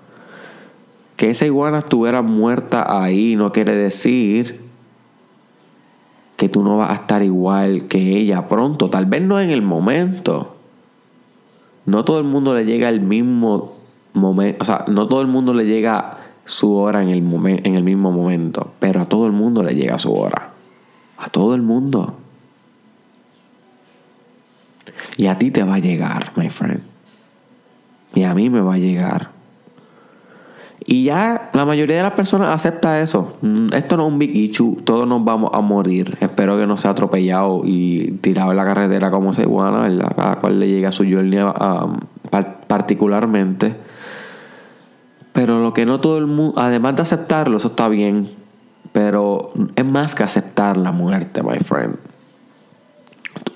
Que 1.17 1.29
esa 1.29 1.45
iguana 1.45 1.79
estuviera 1.79 2.21
muerta 2.21 3.03
ahí 3.03 3.35
no 3.35 3.51
quiere 3.51 3.75
decir 3.75 4.61
que 6.37 6.49
tú 6.49 6.63
no 6.63 6.77
vas 6.77 6.89
a 6.89 6.95
estar 6.95 7.21
igual 7.21 7.87
que 7.87 8.17
ella 8.17 8.47
pronto. 8.47 8.89
Tal 8.89 9.05
vez 9.05 9.21
no 9.21 9.39
en 9.39 9.51
el 9.51 9.61
momento. 9.61 10.55
No 11.85 12.05
todo 12.05 12.17
el 12.17 12.25
mundo 12.25 12.55
le 12.55 12.65
llega 12.65 12.89
el 12.89 13.01
mismo 13.01 13.75
momento. 14.13 14.61
O 14.61 14.65
sea, 14.65 14.85
no 14.87 15.07
todo 15.07 15.21
el 15.21 15.27
mundo 15.27 15.53
le 15.53 15.65
llega 15.65 16.17
su 16.45 16.73
hora 16.75 17.03
en 17.03 17.09
el, 17.09 17.17
en 17.63 17.75
el 17.75 17.83
mismo 17.83 18.11
momento. 18.11 18.71
Pero 18.79 19.01
a 19.01 19.05
todo 19.05 19.27
el 19.27 19.33
mundo 19.33 19.63
le 19.63 19.75
llega 19.75 19.99
su 19.99 20.13
hora. 20.13 20.53
A 21.17 21.29
todo 21.29 21.55
el 21.55 21.61
mundo. 21.61 22.15
Y 25.17 25.27
a 25.27 25.37
ti 25.37 25.51
te 25.51 25.63
va 25.63 25.75
a 25.75 25.79
llegar, 25.79 26.31
my 26.35 26.49
friend. 26.49 26.92
Y 28.13 28.23
a 28.23 28.33
mí 28.33 28.49
me 28.49 28.61
va 28.61 28.75
a 28.75 28.77
llegar. 28.77 29.29
Y 30.85 31.05
ya 31.05 31.49
la 31.53 31.65
mayoría 31.65 31.97
de 31.97 32.03
las 32.03 32.11
personas 32.11 32.49
acepta 32.49 33.01
eso. 33.01 33.37
Mm, 33.41 33.67
esto 33.73 33.95
no 33.95 34.07
es 34.07 34.13
un 34.13 34.19
big 34.19 34.35
issue. 34.35 34.81
Todos 34.83 35.07
nos 35.07 35.23
vamos 35.23 35.51
a 35.53 35.61
morir. 35.61 36.17
Espero 36.19 36.57
que 36.57 36.67
no 36.67 36.75
sea 36.77 36.91
atropellado 36.91 37.61
y 37.63 38.11
tirado 38.21 38.51
en 38.51 38.57
la 38.57 38.65
carretera 38.65 39.09
como 39.09 39.33
se 39.33 39.43
iguana, 39.43 39.81
¿verdad? 39.81 40.13
Cada 40.15 40.35
cual 40.39 40.59
le 40.59 40.67
llega 40.67 40.89
a 40.89 40.91
su 40.91 41.03
journey 41.03 41.39
particularmente. 42.67 43.75
Pero 45.31 45.61
lo 45.61 45.73
que 45.73 45.85
no 45.85 45.99
todo 45.99 46.17
el 46.17 46.27
mundo, 46.27 46.59
además 46.59 46.95
de 46.95 47.01
aceptarlo, 47.03 47.57
eso 47.57 47.69
está 47.69 47.87
bien. 47.87 48.29
Pero 48.91 49.51
es 49.75 49.85
más 49.85 50.13
que 50.15 50.23
aceptar 50.23 50.77
la 50.77 50.91
muerte, 50.91 51.41
my 51.41 51.57
friend. 51.59 51.97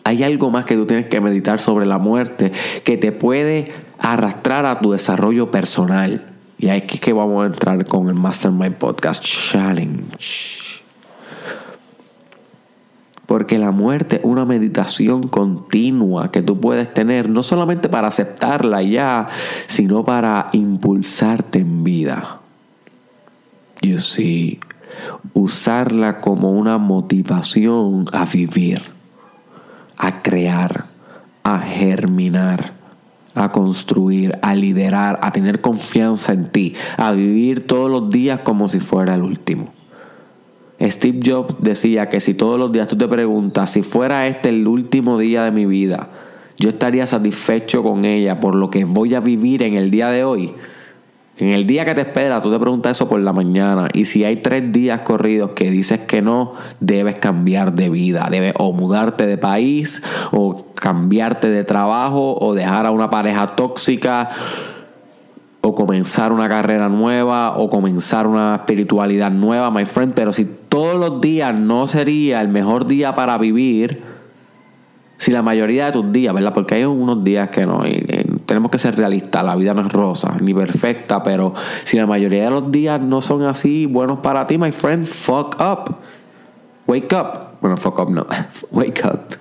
Hay 0.07 0.23
algo 0.23 0.49
más 0.51 0.63
que 0.63 0.75
tú 0.75 0.85
tienes 0.85 1.07
que 1.07 1.19
meditar 1.19 1.59
sobre 1.59 1.85
la 1.85 1.97
muerte 1.97 2.53
que 2.85 2.95
te 2.95 3.11
puede 3.11 3.65
arrastrar 3.99 4.65
a 4.65 4.79
tu 4.79 4.93
desarrollo 4.93 5.51
personal. 5.51 6.25
Y 6.57 6.69
aquí 6.69 6.95
es 6.95 7.01
que 7.01 7.11
vamos 7.11 7.43
a 7.43 7.47
entrar 7.47 7.85
con 7.85 8.07
el 8.07 8.13
Mastermind 8.13 8.75
Podcast 8.75 9.21
Challenge. 9.21 10.81
Porque 13.25 13.59
la 13.59 13.71
muerte 13.71 14.15
es 14.15 14.21
una 14.23 14.45
meditación 14.45 15.27
continua 15.27 16.31
que 16.31 16.41
tú 16.41 16.57
puedes 16.57 16.93
tener, 16.93 17.29
no 17.29 17.43
solamente 17.43 17.89
para 17.89 18.07
aceptarla 18.07 18.81
ya, 18.83 19.27
sino 19.67 20.05
para 20.05 20.47
impulsarte 20.53 21.59
en 21.59 21.83
vida. 21.83 22.39
You 23.81 23.99
see, 23.99 24.61
usarla 25.33 26.21
como 26.21 26.51
una 26.51 26.77
motivación 26.77 28.05
a 28.13 28.23
vivir, 28.23 28.81
a 29.97 30.21
crear, 30.21 30.85
a 31.43 31.59
germinar, 31.59 32.73
a 33.35 33.51
construir, 33.51 34.37
a 34.41 34.55
liderar, 34.55 35.19
a 35.21 35.31
tener 35.31 35.61
confianza 35.61 36.33
en 36.33 36.51
ti, 36.51 36.75
a 36.97 37.11
vivir 37.11 37.67
todos 37.67 37.89
los 37.89 38.09
días 38.09 38.39
como 38.41 38.67
si 38.67 38.79
fuera 38.79 39.15
el 39.15 39.21
último. 39.21 39.73
Steve 40.81 41.19
Jobs 41.25 41.55
decía 41.59 42.07
que 42.09 42.19
si 42.19 42.33
todos 42.33 42.59
los 42.59 42.71
días 42.71 42.87
tú 42.87 42.97
te 42.97 43.07
preguntas 43.07 43.71
si 43.71 43.81
fuera 43.81 44.27
este 44.27 44.49
el 44.49 44.67
último 44.67 45.17
día 45.17 45.43
de 45.43 45.51
mi 45.51 45.65
vida, 45.65 46.09
yo 46.57 46.69
estaría 46.69 47.07
satisfecho 47.07 47.83
con 47.83 48.05
ella 48.05 48.39
por 48.39 48.55
lo 48.55 48.69
que 48.69 48.85
voy 48.85 49.15
a 49.15 49.19
vivir 49.19 49.63
en 49.63 49.75
el 49.75 49.91
día 49.91 50.09
de 50.09 50.23
hoy. 50.23 50.53
En 51.39 51.49
el 51.49 51.67
día 51.67 51.85
que 51.85 51.93
te 51.93 52.01
espera, 52.01 52.41
tú 52.41 52.51
te 52.51 52.59
preguntas 52.59 52.97
eso 52.97 53.07
por 53.07 53.19
la 53.19 53.31
mañana. 53.31 53.89
Y 53.93 54.05
si 54.05 54.23
hay 54.23 54.37
tres 54.37 54.71
días 54.71 55.01
corridos 55.01 55.51
que 55.51 55.69
dices 55.69 55.99
que 55.99 56.21
no, 56.21 56.53
debes 56.79 57.19
cambiar 57.19 57.73
de 57.73 57.89
vida. 57.89 58.27
Debes 58.31 58.53
o 58.57 58.73
mudarte 58.73 59.27
de 59.27 59.37
país, 59.37 60.01
o 60.31 60.65
cambiarte 60.73 61.49
de 61.49 61.63
trabajo, 61.63 62.37
o 62.39 62.55
dejar 62.55 62.87
a 62.87 62.91
una 62.91 63.11
pareja 63.11 63.55
tóxica, 63.55 64.29
o 65.61 65.75
comenzar 65.75 66.31
una 66.31 66.49
carrera 66.49 66.89
nueva, 66.89 67.55
o 67.57 67.69
comenzar 67.69 68.25
una 68.25 68.55
espiritualidad 68.55 69.29
nueva, 69.29 69.69
my 69.69 69.85
friend. 69.85 70.13
Pero 70.15 70.33
si 70.33 70.45
todos 70.69 70.99
los 70.99 71.21
días 71.21 71.53
no 71.53 71.87
sería 71.87 72.41
el 72.41 72.47
mejor 72.47 72.87
día 72.87 73.13
para 73.13 73.37
vivir, 73.37 74.01
si 75.19 75.31
la 75.31 75.43
mayoría 75.43 75.87
de 75.87 75.91
tus 75.91 76.11
días, 76.11 76.33
¿verdad? 76.33 76.53
Porque 76.53 76.75
hay 76.75 76.85
unos 76.85 77.23
días 77.23 77.49
que 77.49 77.65
no, 77.65 77.83
tenemos 78.47 78.71
que 78.71 78.79
ser 78.79 78.95
realistas, 78.95 79.43
la 79.43 79.55
vida 79.55 79.73
no 79.73 79.85
es 79.85 79.91
rosa 79.91 80.37
ni 80.39 80.53
perfecta, 80.53 81.21
pero 81.21 81.53
si 81.83 81.97
la 81.97 82.07
mayoría 82.07 82.45
de 82.45 82.49
los 82.49 82.71
días 82.71 82.99
no 82.99 83.19
son 83.21 83.43
así 83.43 83.85
buenos 83.85 84.19
para 84.19 84.47
ti, 84.47 84.57
my 84.57 84.71
friend, 84.71 85.05
fuck 85.05 85.57
up. 85.59 85.95
Wake 86.87 87.13
up. 87.13 87.59
Bueno, 87.61 87.75
fuck 87.75 87.99
up 87.99 88.09
no, 88.09 88.25
wake 88.71 89.03
up. 89.03 89.35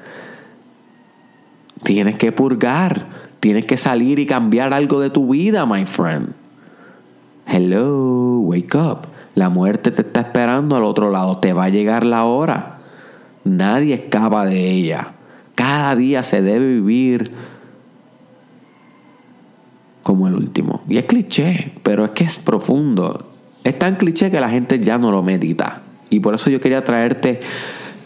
Tienes 1.85 2.17
que 2.17 2.33
purgar, 2.33 3.07
tienes 3.39 3.65
que 3.65 3.77
salir 3.77 4.19
y 4.19 4.27
cambiar 4.27 4.75
algo 4.75 5.01
de 5.01 5.11
tu 5.11 5.29
vida, 5.29 5.65
my 5.67 5.87
friend. 5.87 6.35
Hello, 7.47 8.41
wake 8.41 8.75
up. 8.75 9.07
La 9.37 9.51
muerte 9.51 9.93
te 9.93 10.03
está 10.03 10.23
esperando 10.23 10.75
al 10.75 10.83
otro 10.83 11.13
lado, 11.13 11.39
te 11.39 11.53
va 11.53 11.65
a 11.65 11.69
llegar 11.69 12.05
la 12.05 12.25
hora. 12.25 12.81
Nadie 13.45 13.95
escapa 13.95 14.45
de 14.47 14.69
ella. 14.69 15.13
Cada 15.55 15.95
día 15.95 16.25
se 16.25 16.43
debe 16.43 16.67
vivir 16.67 17.31
como 20.07 20.29
el 20.29 20.37
último. 20.37 20.83
Y 20.89 20.99
es 20.99 21.05
cliché, 21.07 21.73
pero 21.83 22.05
es 22.05 22.13
que 22.13 22.23
es 22.23 22.39
profundo. 22.39 23.27
Es 23.65 23.77
tan 23.77 23.97
cliché 23.97 24.31
que 24.31 24.39
la 24.39 24.49
gente 24.49 24.79
ya 24.79 24.99
no 24.99 25.11
lo 25.11 25.21
medita. 25.21 25.83
Y 26.11 26.21
por 26.21 26.33
eso 26.37 26.49
yo 26.49 26.61
quería 26.61 26.85
traerte 26.85 27.41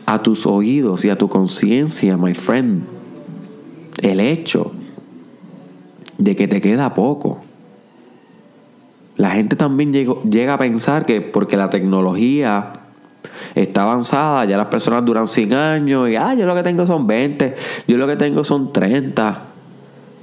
a 0.07 0.23
tus 0.23 0.47
oídos 0.47 1.04
y 1.04 1.11
a 1.11 1.19
tu 1.19 1.28
conciencia, 1.28 2.16
my 2.16 2.33
friend, 2.33 2.85
el 4.00 4.19
hecho 4.19 4.73
de 6.16 6.35
que 6.37 6.49
te 6.49 6.62
queda 6.62 6.95
poco. 6.95 7.42
La 9.19 9.33
gente 9.33 9.54
también 9.54 9.92
llega 9.92 10.54
a 10.54 10.59
pensar 10.59 11.04
que 11.04 11.21
porque 11.21 11.59
la 11.59 11.69
tecnología 11.69 12.73
está 13.54 13.83
avanzada, 13.83 14.47
ya 14.47 14.57
las 14.57 14.69
personas 14.69 15.04
duran 15.04 15.26
100 15.26 15.52
años 15.52 16.09
y, 16.09 16.16
ah, 16.16 16.33
yo 16.33 16.47
lo 16.47 16.54
que 16.54 16.62
tengo 16.62 16.87
son 16.87 17.07
20, 17.07 17.57
yo 17.87 17.99
lo 17.99 18.07
que 18.07 18.16
tengo 18.16 18.42
son 18.42 18.73
30. 18.73 19.42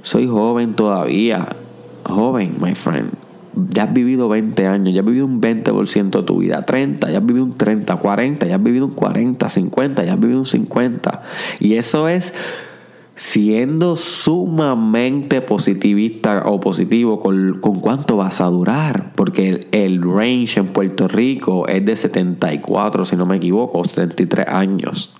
Soy 0.02 0.26
joven 0.26 0.74
todavía, 0.74 1.48
joven, 2.08 2.56
my 2.60 2.74
friend. 2.74 3.12
Ya 3.72 3.84
has 3.84 3.92
vivido 3.92 4.28
20 4.28 4.66
años, 4.66 4.94
ya 4.94 5.00
has 5.00 5.06
vivido 5.06 5.26
un 5.26 5.40
20% 5.40 6.10
de 6.10 6.22
tu 6.22 6.38
vida, 6.38 6.64
30, 6.64 7.10
ya 7.10 7.18
has 7.18 7.26
vivido 7.26 7.44
un 7.44 7.56
30, 7.56 7.96
40, 7.96 8.46
ya 8.46 8.54
has 8.54 8.62
vivido 8.62 8.86
un 8.86 8.94
40, 8.94 9.48
50, 9.48 10.04
ya 10.04 10.12
has 10.12 10.20
vivido 10.20 10.38
un 10.38 10.46
50. 10.46 11.22
Y 11.60 11.74
eso 11.74 12.08
es 12.08 12.34
siendo 13.18 13.96
sumamente 13.96 15.40
positivista 15.40 16.44
o 16.46 16.60
positivo 16.60 17.18
con, 17.18 17.58
cuánto 17.80 18.16
vas 18.16 18.40
a 18.40 18.46
durar, 18.46 19.10
porque 19.16 19.60
el, 19.72 20.02
range 20.02 20.60
en 20.60 20.68
Puerto 20.68 21.08
Rico 21.08 21.66
es 21.66 21.84
de 21.84 21.96
74, 21.96 23.04
si 23.04 23.16
no 23.16 23.26
me 23.26 23.36
equivoco, 23.36 23.82
73 23.82 24.46
años. 24.46 25.12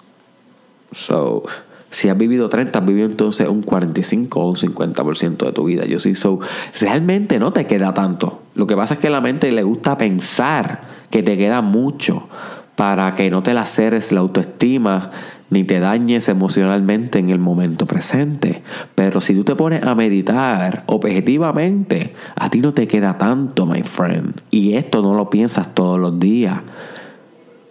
So, 0.93 1.43
si 1.91 2.09
has 2.09 2.19
vivido 2.19 2.49
30, 2.49 2.79
has 2.79 2.87
vivido 2.87 3.07
entonces 3.07 3.49
un 3.49 3.63
45 3.63 4.41
o 4.41 4.49
un 4.49 4.57
50% 4.57 5.47
de 5.47 5.53
tu 5.53 5.65
vida. 5.65 5.87
Yo 5.87 5.99
sí, 5.99 6.15
so, 6.15 6.39
realmente 6.81 7.39
no 7.39 7.53
te 7.53 7.67
queda 7.67 7.95
tanto. 7.95 8.43
Lo 8.55 8.67
que 8.67 8.77
pasa 8.77 8.95
es 8.95 9.01
que 9.01 9.07
a 9.07 9.11
la 9.11 9.21
mente 9.21 9.51
le 9.53 9.63
gusta 9.63 9.97
pensar 9.97 10.83
que 11.11 11.23
te 11.23 11.39
queda 11.39 11.63
mucho 11.63 12.29
para 12.77 13.15
que 13.15 13.31
no 13.31 13.43
te 13.43 13.55
laceres 13.55 14.13
la 14.13 14.21
autoestima 14.21 15.11
ni 15.51 15.65
te 15.65 15.81
dañes 15.81 16.29
emocionalmente 16.29 17.19
en 17.19 17.31
el 17.31 17.39
momento 17.39 17.87
presente. 17.87 18.63
Pero 18.95 19.21
si 19.21 19.35
tú 19.35 19.45
te 19.45 19.57
pones 19.57 19.83
a 19.83 19.95
meditar 19.95 20.85
objetivamente, 20.87 22.15
a 22.37 22.51
ti 22.51 22.61
no 22.61 22.75
te 22.75 22.87
queda 22.87 23.17
tanto, 23.17 23.67
my 23.67 23.83
friend. 23.83 24.43
Y 24.51 24.75
esto 24.75 25.03
no 25.03 25.15
lo 25.15 25.31
piensas 25.31 25.75
todos 25.75 25.99
los 25.99 26.21
días. 26.21 26.61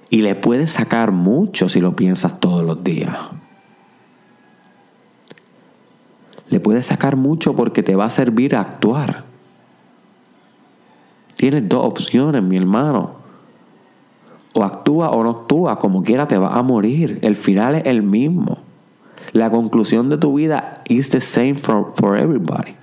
Y 0.10 0.24
le 0.24 0.36
puedes 0.36 0.72
sacar 0.72 1.12
mucho 1.12 1.70
si 1.70 1.80
lo 1.80 1.96
piensas 1.96 2.40
todos 2.40 2.66
los 2.66 2.84
días. 2.84 3.16
Le 6.50 6.60
puedes 6.60 6.86
sacar 6.86 7.16
mucho 7.16 7.56
porque 7.56 7.84
te 7.84 7.96
va 7.96 8.06
a 8.06 8.10
servir 8.10 8.56
a 8.56 8.62
actuar. 8.62 9.25
Tienes 11.36 11.68
dos 11.68 11.86
opciones, 11.86 12.42
mi 12.42 12.58
hermano 12.58 13.18
o 14.58 14.63
actúa 14.63 15.12
o 15.12 15.24
no 15.24 15.30
actúa, 15.30 15.77
como 15.77 16.04
quiera 16.04 16.27
te 16.27 16.38
va 16.38 16.58
a 16.58 16.63
morir. 16.63 17.20
El 17.22 17.36
final 17.36 17.75
es 17.75 17.86
el 17.86 18.01
mismo. 18.01 18.58
La 19.32 19.51
conclusión 19.51 20.10
de 20.10 20.18
tu 20.18 20.34
vida 20.34 20.74
is 20.88 21.10
the 21.10 21.22
same 21.22 21.54
for, 21.54 21.92
for 21.94 22.18
everybody. 22.18 22.74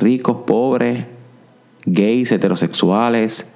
Ricos, 0.00 0.38
pobres, 0.46 1.04
gays, 1.84 2.32
heterosexuales, 2.32 3.46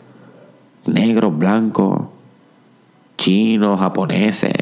negros, 0.87 1.37
blancos, 1.37 2.03
chinos, 3.17 3.81
japoneses, 3.81 4.53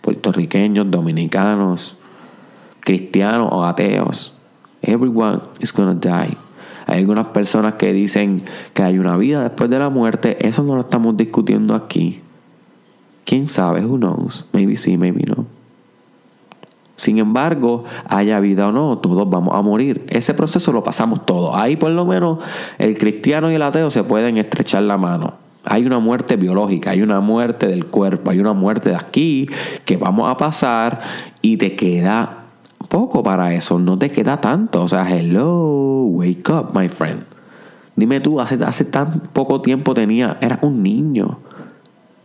puertorriqueños, 0.00 0.90
dominicanos, 0.90 1.96
cristianos 2.84 3.48
o 3.50 3.64
ateos. 3.64 4.36
Everyone 4.82 5.40
is 5.60 5.72
gonna 5.72 5.94
die. 5.94 6.36
Hay 6.86 6.98
algunas 6.98 7.28
personas 7.28 7.74
que 7.74 7.92
dicen 7.92 8.42
que 8.74 8.82
hay 8.82 8.98
una 8.98 9.16
vida 9.16 9.42
después 9.42 9.70
de 9.70 9.78
la 9.78 9.88
muerte. 9.88 10.46
Eso 10.46 10.62
no 10.62 10.74
lo 10.74 10.82
estamos 10.82 11.16
discutiendo 11.16 11.74
aquí. 11.74 12.20
¿Quién 13.24 13.48
sabe? 13.48 13.84
Who 13.84 13.96
knows? 13.96 14.44
Maybe 14.52 14.76
sí, 14.76 14.98
maybe 14.98 15.24
no. 15.26 15.46
Sin 16.96 17.18
embargo, 17.18 17.84
haya 18.08 18.38
vida 18.38 18.68
o 18.68 18.72
no, 18.72 18.98
todos 18.98 19.28
vamos 19.28 19.56
a 19.56 19.62
morir. 19.62 20.04
Ese 20.08 20.34
proceso 20.34 20.72
lo 20.72 20.82
pasamos 20.82 21.26
todos. 21.26 21.56
Ahí 21.56 21.76
por 21.76 21.90
lo 21.90 22.04
menos 22.04 22.38
el 22.78 22.96
cristiano 22.98 23.50
y 23.50 23.54
el 23.54 23.62
ateo 23.62 23.90
se 23.90 24.04
pueden 24.04 24.36
estrechar 24.36 24.82
la 24.82 24.96
mano. 24.96 25.34
Hay 25.64 25.86
una 25.86 25.98
muerte 25.98 26.36
biológica, 26.36 26.90
hay 26.90 27.00
una 27.00 27.20
muerte 27.20 27.66
del 27.66 27.86
cuerpo, 27.86 28.30
hay 28.30 28.38
una 28.38 28.52
muerte 28.52 28.90
de 28.90 28.96
aquí 28.96 29.48
que 29.86 29.96
vamos 29.96 30.30
a 30.30 30.36
pasar 30.36 31.00
y 31.40 31.56
te 31.56 31.74
queda 31.74 32.43
poco 32.94 33.24
para 33.24 33.52
eso, 33.54 33.80
no 33.80 33.98
te 33.98 34.12
queda 34.12 34.40
tanto. 34.40 34.84
O 34.84 34.86
sea, 34.86 35.02
hello, 35.10 36.04
wake 36.04 36.48
up, 36.48 36.70
my 36.78 36.88
friend. 36.88 37.24
Dime 37.96 38.20
tú, 38.20 38.40
hace, 38.40 38.54
hace 38.64 38.84
tan 38.84 39.18
poco 39.32 39.60
tiempo 39.60 39.94
tenía, 39.94 40.38
era 40.40 40.60
un 40.62 40.80
niño. 40.84 41.40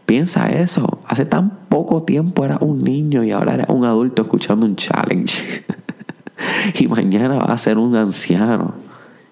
Piensa 0.05 0.51
eso. 0.51 0.99
Hace 1.07 1.25
tan 1.25 1.49
poco 1.69 2.03
tiempo 2.03 2.45
era 2.45 2.59
un 2.61 2.83
niño 2.83 3.23
y 3.23 3.31
ahora 3.31 3.55
eres 3.55 3.65
un 3.69 3.83
adulto 3.83 4.21
escuchando 4.21 4.67
un 4.67 4.75
challenge. 4.75 5.65
y 6.79 6.87
mañana 6.87 7.39
vas 7.39 7.49
a 7.49 7.57
ser 7.57 7.79
un 7.79 7.95
anciano. 7.95 8.75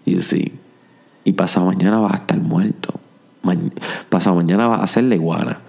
You 0.07 0.23
see. 0.23 0.53
Y 1.23 1.33
pasado 1.33 1.67
mañana 1.67 1.99
vas 1.99 2.13
a 2.13 2.15
estar 2.15 2.39
muerto. 2.39 2.95
pasado 4.09 4.35
mañana 4.35 4.65
vas 4.65 4.81
a 4.81 4.87
ser 4.87 5.03
la 5.03 5.13
iguana. 5.13 5.59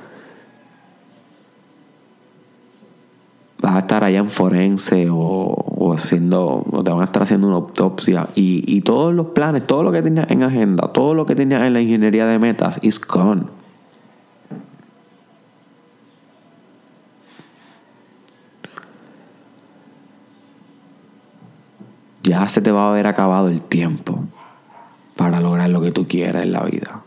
Vas 3.61 3.75
a 3.75 3.79
estar 3.81 4.05
allá 4.05 4.19
en 4.19 4.31
forense 4.31 5.09
o, 5.11 5.93
haciendo, 5.95 6.65
o 6.71 6.85
te 6.85 6.91
van 6.91 7.01
a 7.01 7.05
estar 7.05 7.23
haciendo 7.23 7.49
una 7.49 7.57
autopsia 7.57 8.29
y, 8.35 8.81
todos 8.83 9.13
los 9.15 9.29
planes, 9.29 9.67
todo 9.67 9.83
lo 9.83 9.93
que 9.93 10.03
tenías 10.03 10.31
en 10.31 10.43
agenda, 10.43 10.89
todo 10.93 11.15
lo 11.15 11.27
que 11.27 11.35
tenías 11.35 11.63
en 11.65 11.73
la 11.73 11.81
ingeniería 11.81 12.27
de 12.27 12.39
metas 12.39 12.79
is 12.83 13.01
gone. 13.01 13.43
Ya 22.23 22.47
se 22.49 22.61
te 22.61 22.71
va 22.71 22.85
a 22.85 22.91
haber 22.91 23.07
acabado 23.07 23.49
el 23.49 23.63
tiempo 23.63 24.25
para 25.17 25.41
lograr 25.41 25.71
lo 25.71 25.81
que 25.81 25.93
tú 25.93 26.07
quieras 26.07 26.45
en 26.45 26.53
la 26.53 26.63
vida. 26.63 27.03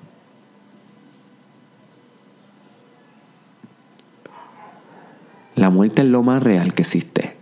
La 5.55 5.70
muerte 5.81 6.03
es 6.03 6.07
lo 6.09 6.21
más 6.21 6.43
real 6.43 6.75
que 6.75 6.83
existe. 6.83 7.35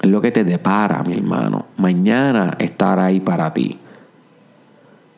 Es 0.00 0.08
lo 0.08 0.22
que 0.22 0.30
te 0.30 0.44
depara, 0.44 1.02
mi 1.02 1.12
hermano. 1.12 1.66
Mañana 1.76 2.56
estará 2.58 3.04
ahí 3.04 3.20
para 3.20 3.52
ti. 3.52 3.78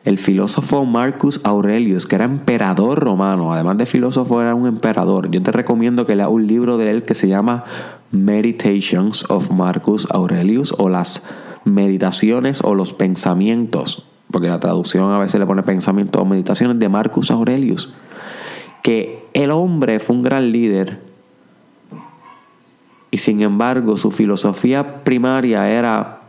El 0.03 0.17
filósofo 0.17 0.83
Marcus 0.83 1.39
Aurelius, 1.45 2.05
que 2.05 2.15
era 2.15 2.25
emperador 2.25 2.99
romano, 2.99 3.53
además 3.53 3.77
de 3.77 3.85
filósofo 3.85 4.41
era 4.41 4.53
un 4.53 4.67
emperador. 4.67 5.31
Yo 5.31 5.41
te 5.41 5.53
recomiendo 5.53 6.05
que 6.05 6.17
leas 6.17 6.27
un 6.29 6.47
libro 6.47 6.77
de 6.77 6.91
él 6.91 7.03
que 7.03 7.13
se 7.13 7.29
llama 7.29 7.63
Meditations 8.11 9.25
of 9.29 9.51
Marcus 9.51 10.05
Aurelius 10.11 10.75
o 10.77 10.89
las 10.89 11.23
meditaciones 11.63 12.61
o 12.61 12.75
los 12.75 12.93
pensamientos, 12.93 14.05
porque 14.29 14.49
la 14.49 14.59
traducción 14.59 15.13
a 15.13 15.19
veces 15.19 15.39
le 15.39 15.45
pone 15.45 15.63
pensamientos 15.63 16.21
o 16.21 16.25
meditaciones 16.25 16.77
de 16.77 16.89
Marcus 16.89 17.31
Aurelius, 17.31 17.93
que 18.83 19.25
el 19.33 19.49
hombre 19.51 20.01
fue 20.01 20.17
un 20.17 20.23
gran 20.23 20.51
líder 20.51 21.14
y 23.15 23.17
sin 23.17 23.41
embargo 23.41 23.95
su 23.95 24.11
filosofía 24.11 25.05
primaria 25.05 25.69
era 25.69 26.19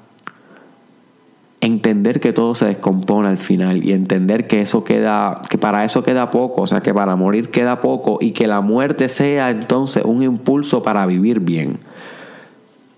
entender 1.60 2.20
que 2.20 2.32
todo 2.32 2.54
se 2.54 2.66
descompone 2.66 3.26
al 3.26 3.38
final 3.38 3.84
y 3.84 3.90
entender 3.90 4.46
que 4.46 4.60
eso 4.60 4.84
queda 4.84 5.42
que 5.50 5.58
para 5.58 5.84
eso 5.84 6.04
queda 6.04 6.30
poco, 6.30 6.62
o 6.62 6.66
sea, 6.68 6.82
que 6.82 6.94
para 6.94 7.16
morir 7.16 7.50
queda 7.50 7.80
poco 7.80 8.18
y 8.20 8.30
que 8.30 8.46
la 8.46 8.60
muerte 8.60 9.08
sea 9.08 9.50
entonces 9.50 10.04
un 10.04 10.22
impulso 10.22 10.84
para 10.84 11.06
vivir 11.06 11.40
bien. 11.40 11.80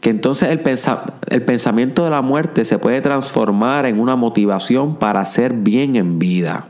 Que 0.02 0.10
entonces 0.10 0.50
el, 0.50 0.60
el 1.30 1.42
pensamiento 1.46 2.04
de 2.04 2.10
la 2.10 2.20
muerte 2.20 2.66
se 2.66 2.78
puede 2.78 3.00
transformar 3.00 3.86
en 3.86 4.00
una 4.00 4.16
motivación 4.16 4.96
para 4.96 5.22
hacer 5.22 5.54
bien 5.54 5.96
en 5.96 6.18
vida. 6.18 6.66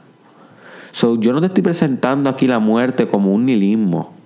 So, 0.92 1.18
yo 1.18 1.32
no 1.32 1.40
te 1.40 1.48
estoy 1.48 1.64
presentando 1.64 2.30
aquí 2.30 2.46
la 2.46 2.60
muerte 2.60 3.08
como 3.08 3.34
un 3.34 3.46
nihilismo 3.46 4.17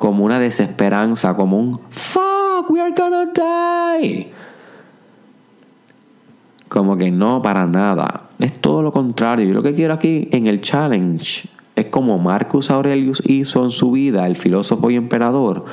como 0.00 0.24
una 0.24 0.38
desesperanza, 0.38 1.36
como 1.36 1.58
un 1.58 1.78
fuck, 1.90 2.70
we 2.70 2.80
are 2.80 2.94
gonna 2.96 3.26
die. 3.26 4.32
Como 6.70 6.96
que 6.96 7.10
no, 7.10 7.42
para 7.42 7.66
nada. 7.66 8.30
Es 8.38 8.58
todo 8.62 8.80
lo 8.80 8.92
contrario. 8.92 9.46
Yo 9.46 9.52
lo 9.52 9.62
que 9.62 9.74
quiero 9.74 9.92
aquí 9.92 10.26
en 10.32 10.46
el 10.46 10.62
challenge 10.62 11.50
es 11.76 11.86
como 11.90 12.18
Marcus 12.18 12.70
Aurelius 12.70 13.22
hizo 13.26 13.62
en 13.62 13.72
su 13.72 13.90
vida, 13.90 14.26
el 14.26 14.36
filósofo 14.36 14.90
y 14.90 14.96
emperador, 14.96 15.66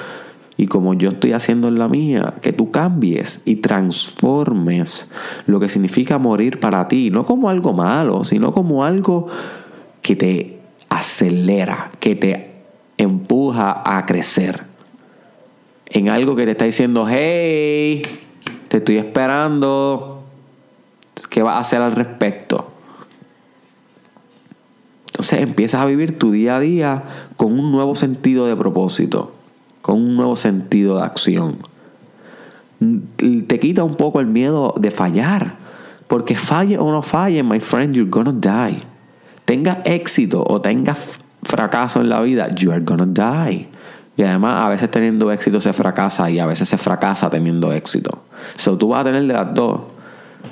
y 0.57 0.67
como 0.67 0.93
yo 0.93 1.07
estoy 1.07 1.31
haciendo 1.31 1.69
en 1.69 1.79
la 1.79 1.87
mía, 1.87 2.33
que 2.41 2.51
tú 2.51 2.69
cambies 2.69 3.41
y 3.45 3.57
transformes 3.57 5.09
lo 5.45 5.61
que 5.61 5.69
significa 5.69 6.17
morir 6.17 6.59
para 6.59 6.89
ti, 6.89 7.11
no 7.11 7.25
como 7.25 7.49
algo 7.49 7.71
malo, 7.71 8.25
sino 8.25 8.51
como 8.51 8.83
algo 8.83 9.27
que 10.01 10.17
te 10.17 10.59
acelera, 10.89 11.91
que 12.01 12.15
te 12.15 12.46
a 13.55 14.03
crecer. 14.05 14.63
En 15.85 16.09
algo 16.09 16.35
que 16.35 16.45
te 16.45 16.51
está 16.51 16.65
diciendo, 16.65 17.05
hey, 17.07 18.01
te 18.67 18.77
estoy 18.77 18.97
esperando. 18.97 20.23
¿Qué 21.29 21.41
vas 21.41 21.55
a 21.55 21.59
hacer 21.59 21.81
al 21.81 21.93
respecto? 21.93 22.71
Entonces 25.07 25.41
empiezas 25.41 25.81
a 25.81 25.85
vivir 25.85 26.19
tu 26.19 26.31
día 26.31 26.57
a 26.57 26.59
día 26.59 27.03
con 27.37 27.59
un 27.59 27.71
nuevo 27.71 27.95
sentido 27.95 28.45
de 28.45 28.55
propósito, 28.55 29.33
con 29.81 29.95
un 29.95 30.15
nuevo 30.15 30.35
sentido 30.35 30.97
de 30.97 31.03
acción. 31.03 31.57
Te 33.47 33.59
quita 33.59 33.83
un 33.83 33.95
poco 33.95 34.19
el 34.19 34.27
miedo 34.27 34.75
de 34.77 34.91
fallar, 34.91 35.55
porque 36.07 36.35
falle 36.37 36.77
o 36.77 36.91
no 36.91 37.01
falle, 37.01 37.41
my 37.41 37.59
friend, 37.59 37.95
you're 37.95 38.09
gonna 38.09 38.31
die. 38.31 38.77
Tenga 39.45 39.81
éxito 39.85 40.43
o 40.47 40.61
tenga 40.61 40.95
fracaso 41.43 42.01
en 42.01 42.09
la 42.09 42.21
vida, 42.21 42.53
you 42.53 42.71
are 42.71 42.81
gonna 42.81 43.05
die. 43.05 43.67
Y 44.15 44.23
además, 44.23 44.65
a 44.65 44.69
veces 44.69 44.89
teniendo 44.89 45.31
éxito 45.31 45.61
se 45.61 45.73
fracasa 45.73 46.29
y 46.31 46.39
a 46.39 46.45
veces 46.45 46.67
se 46.67 46.77
fracasa 46.77 47.29
teniendo 47.29 47.71
éxito. 47.71 48.23
So 48.55 48.77
tú 48.77 48.89
vas 48.89 49.01
a 49.01 49.03
tener 49.05 49.21
de 49.21 49.33
las 49.33 49.53
dos, 49.53 49.81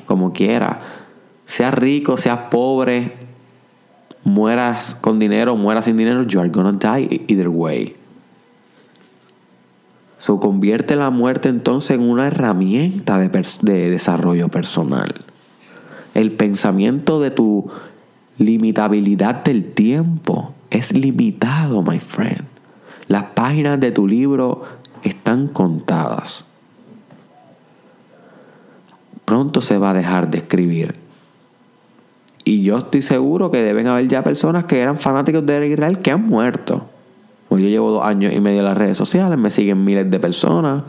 como 0.05 0.33
quieras. 0.33 0.77
Seas 1.47 1.73
rico, 1.73 2.17
seas 2.17 2.39
pobre, 2.51 3.13
mueras 4.23 4.95
con 4.95 5.19
dinero, 5.19 5.55
mueras 5.55 5.85
sin 5.85 5.97
dinero, 5.97 6.23
you 6.23 6.39
are 6.39 6.49
gonna 6.49 6.73
die 6.73 7.25
either 7.27 7.49
way. 7.49 7.95
So 10.17 10.39
convierte 10.39 10.95
la 10.95 11.11
muerte 11.11 11.49
entonces 11.49 11.91
en 11.91 12.01
una 12.01 12.27
herramienta 12.27 13.19
de, 13.19 13.29
de 13.61 13.89
desarrollo 13.91 14.49
personal. 14.49 15.13
El 16.15 16.31
pensamiento 16.31 17.21
de 17.21 17.29
tu 17.29 17.69
limitabilidad 18.39 19.43
del 19.43 19.65
tiempo 19.65 20.54
es 20.75 20.93
limitado, 20.93 21.81
my 21.81 21.99
friend. 21.99 22.45
Las 23.07 23.23
páginas 23.23 23.79
de 23.79 23.91
tu 23.91 24.07
libro 24.07 24.63
están 25.03 25.47
contadas. 25.47 26.45
Pronto 29.23 29.61
se 29.61 29.77
va 29.77 29.91
a 29.91 29.93
dejar 29.93 30.29
de 30.29 30.39
escribir. 30.39 30.95
Y 32.43 32.61
yo 32.61 32.77
estoy 32.77 33.01
seguro 33.01 33.49
que 33.49 33.57
deben 33.57 33.87
haber 33.87 34.07
ya 34.07 34.23
personas 34.23 34.65
que 34.65 34.79
eran 34.79 34.97
fanáticos 34.97 35.45
de 35.45 35.67
Israel 35.67 35.99
que 35.99 36.11
han 36.11 36.25
muerto. 36.25 36.85
Pues 37.49 37.63
yo 37.63 37.69
llevo 37.69 37.91
dos 37.91 38.05
años 38.05 38.33
y 38.33 38.41
medio 38.41 38.59
en 38.59 38.65
las 38.65 38.77
redes 38.77 38.97
sociales, 38.97 39.37
me 39.37 39.49
siguen 39.49 39.83
miles 39.83 40.09
de 40.11 40.19
personas. 40.19 40.83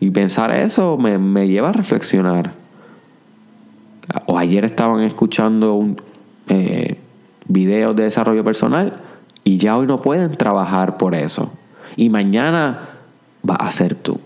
Y 0.00 0.10
pensar 0.10 0.52
eso 0.52 0.96
me, 0.96 1.46
lleva 1.48 1.70
a 1.70 1.72
reflexionar. 1.72 2.52
O 4.26 4.38
ayer 4.38 4.64
estaban 4.64 5.02
escuchando 5.02 5.74
un, 5.74 6.00
eh, 6.48 6.98
videos 7.48 7.94
de 7.96 8.04
desarrollo 8.04 8.44
personal 8.44 8.94
y 9.44 9.58
ya 9.58 9.76
hoy 9.76 9.86
no 9.86 10.02
pueden 10.02 10.36
trabajar 10.36 10.96
por 10.96 11.14
eso. 11.14 11.52
Y 11.96 12.10
mañana 12.10 12.88
va 13.48 13.54
a 13.54 13.70
ser 13.70 13.94
tú. 13.94 14.18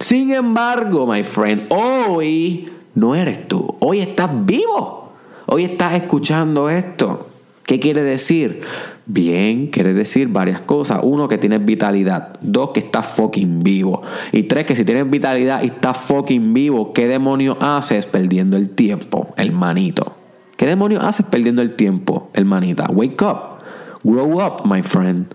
Sin 0.00 0.32
embargo, 0.32 1.06
my 1.06 1.22
friend, 1.22 1.66
hoy 1.70 2.70
no 2.94 3.14
eres 3.14 3.48
tú. 3.48 3.76
Hoy 3.80 4.00
estás 4.00 4.30
vivo. 4.46 5.12
Hoy 5.46 5.64
estás 5.64 5.94
escuchando 5.94 6.70
esto. 6.70 7.26
¿Qué 7.64 7.80
quiere 7.80 8.02
decir? 8.02 8.62
Bien, 9.04 9.66
quiere 9.66 9.92
decir 9.92 10.28
varias 10.28 10.60
cosas. 10.60 11.00
Uno, 11.02 11.28
que 11.28 11.38
tienes 11.38 11.64
vitalidad. 11.64 12.38
Dos, 12.40 12.70
que 12.70 12.80
estás 12.80 13.06
fucking 13.06 13.62
vivo. 13.62 14.02
Y 14.32 14.44
tres, 14.44 14.64
que 14.64 14.74
si 14.74 14.84
tienes 14.84 15.08
vitalidad 15.10 15.62
y 15.62 15.66
estás 15.66 15.98
fucking 15.98 16.54
vivo, 16.54 16.92
¿qué 16.92 17.06
demonio 17.06 17.58
haces 17.60 18.06
perdiendo 18.06 18.56
el 18.56 18.70
tiempo, 18.70 19.28
hermanito? 19.36 20.17
¿Qué 20.58 20.66
demonios 20.66 21.04
haces 21.04 21.24
perdiendo 21.24 21.62
el 21.62 21.76
tiempo, 21.76 22.30
hermanita? 22.34 22.90
Wake 22.90 23.22
up. 23.22 23.60
Grow 24.02 24.44
up, 24.44 24.66
my 24.66 24.82
friend. 24.82 25.26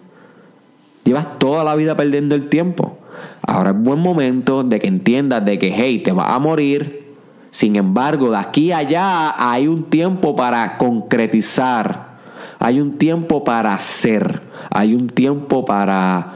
Llevas 1.05 1.39
toda 1.39 1.63
la 1.63 1.75
vida 1.75 1.95
perdiendo 1.95 2.35
el 2.35 2.49
tiempo. 2.49 2.97
Ahora 3.41 3.69
es 3.69 3.77
buen 3.81 3.99
momento 3.99 4.65
de 4.65 4.79
que 4.79 4.87
entiendas 4.87 5.45
de 5.45 5.57
que, 5.57 5.71
hey, 5.73 5.99
te 6.03 6.11
vas 6.11 6.29
a 6.29 6.39
morir. 6.39 7.13
Sin 7.51 7.77
embargo, 7.77 8.31
de 8.31 8.37
aquí 8.37 8.73
a 8.73 8.79
allá 8.79 9.33
hay 9.37 9.69
un 9.69 9.85
tiempo 9.85 10.35
para 10.35 10.77
concretizar. 10.77 12.17
Hay 12.59 12.81
un 12.81 12.97
tiempo 12.97 13.45
para 13.45 13.75
hacer. 13.75 14.41
Hay 14.71 14.93
un 14.93 15.07
tiempo 15.07 15.63
para 15.63 16.33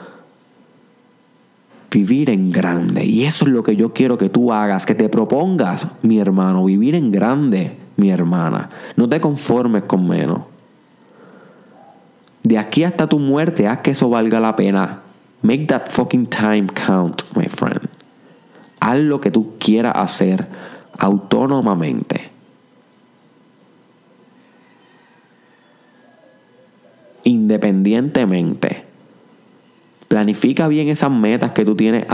vivir 1.92 2.30
en 2.30 2.54
grande. 2.54 3.04
Y 3.04 3.26
eso 3.26 3.44
es 3.44 3.52
lo 3.52 3.64
que 3.64 3.76
yo 3.76 3.92
quiero 3.92 4.18
que 4.18 4.30
tú 4.30 4.54
hagas, 4.54 4.86
que 4.86 4.96
te 4.96 5.10
propongas, 5.10 5.88
mi 6.04 6.20
hermano, 6.20 6.64
vivir 6.64 6.96
en 6.96 7.12
grande 7.12 7.86
mi 7.98 8.12
hermana. 8.12 8.70
No 8.96 9.10
te 9.10 9.20
conformes 9.20 9.84
con 9.84 10.08
menos. 10.08 10.42
De 12.44 12.58
aquí 12.58 12.84
hasta 12.84 13.08
tu 13.08 13.20
muerte, 13.20 13.68
haz 13.68 13.80
que 13.80 13.92
eso 13.92 14.10
valga 14.10 14.40
la 14.40 14.56
pena. 14.56 15.02
Make 15.42 15.66
that 15.66 15.90
fucking 15.90 16.28
time 16.28 16.68
count, 16.68 17.24
my 17.36 17.48
friend. 17.50 17.90
Haz 18.80 19.00
lo 19.00 19.20
que 19.20 19.32
tú 19.32 19.56
quieras 19.60 19.94
hacer 19.96 20.48
autónomamente. 20.98 22.32
Independientemente. 27.24 28.86
Planifica 30.08 30.70
bien 30.70 30.88
esas 30.88 31.12
metas 31.12 31.52
que 31.52 31.66
tú 31.66 31.76
tienes 31.76 32.06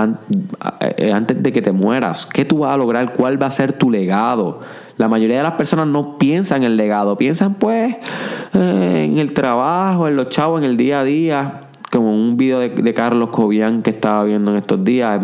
eh, 0.80 1.13
antes 1.13 1.43
de 1.43 1.54
que 1.54 1.62
te 1.62 1.72
mueras. 1.72 2.26
¿Qué 2.26 2.43
tú 2.43 2.60
vas 2.60 2.74
a 2.74 2.78
lograr? 2.78 3.13
¿Cuál 3.13 3.39
va 3.39 3.48
a 3.48 3.52
ser 3.52 3.74
tu 3.74 3.91
legado? 3.91 4.62
La 4.98 5.08
mayoría 5.08 5.38
de 5.38 5.44
las 5.44 5.54
personas 5.54 5.88
no 5.88 6.18
piensan 6.18 6.64
en 6.64 6.72
el 6.72 6.78
legado, 6.78 7.18
piensan 7.18 7.56
pues 7.56 7.96
eh, 8.54 9.08
en 9.10 9.18
el 9.18 9.34
trabajo, 9.34 10.08
en 10.08 10.16
los 10.16 10.30
chavos, 10.30 10.62
en 10.62 10.70
el 10.70 10.78
día 10.78 11.02
a 11.02 11.04
día. 11.04 11.60
Como 11.92 12.12
un 12.12 12.38
video 12.38 12.60
de, 12.60 12.94
Carlos 12.94 13.30
Cobian 13.30 13.84
que 13.84 13.92
estaba 13.92 14.24
viendo 14.24 14.52
en 14.52 14.58
estos 14.58 14.84
días, 14.84 15.20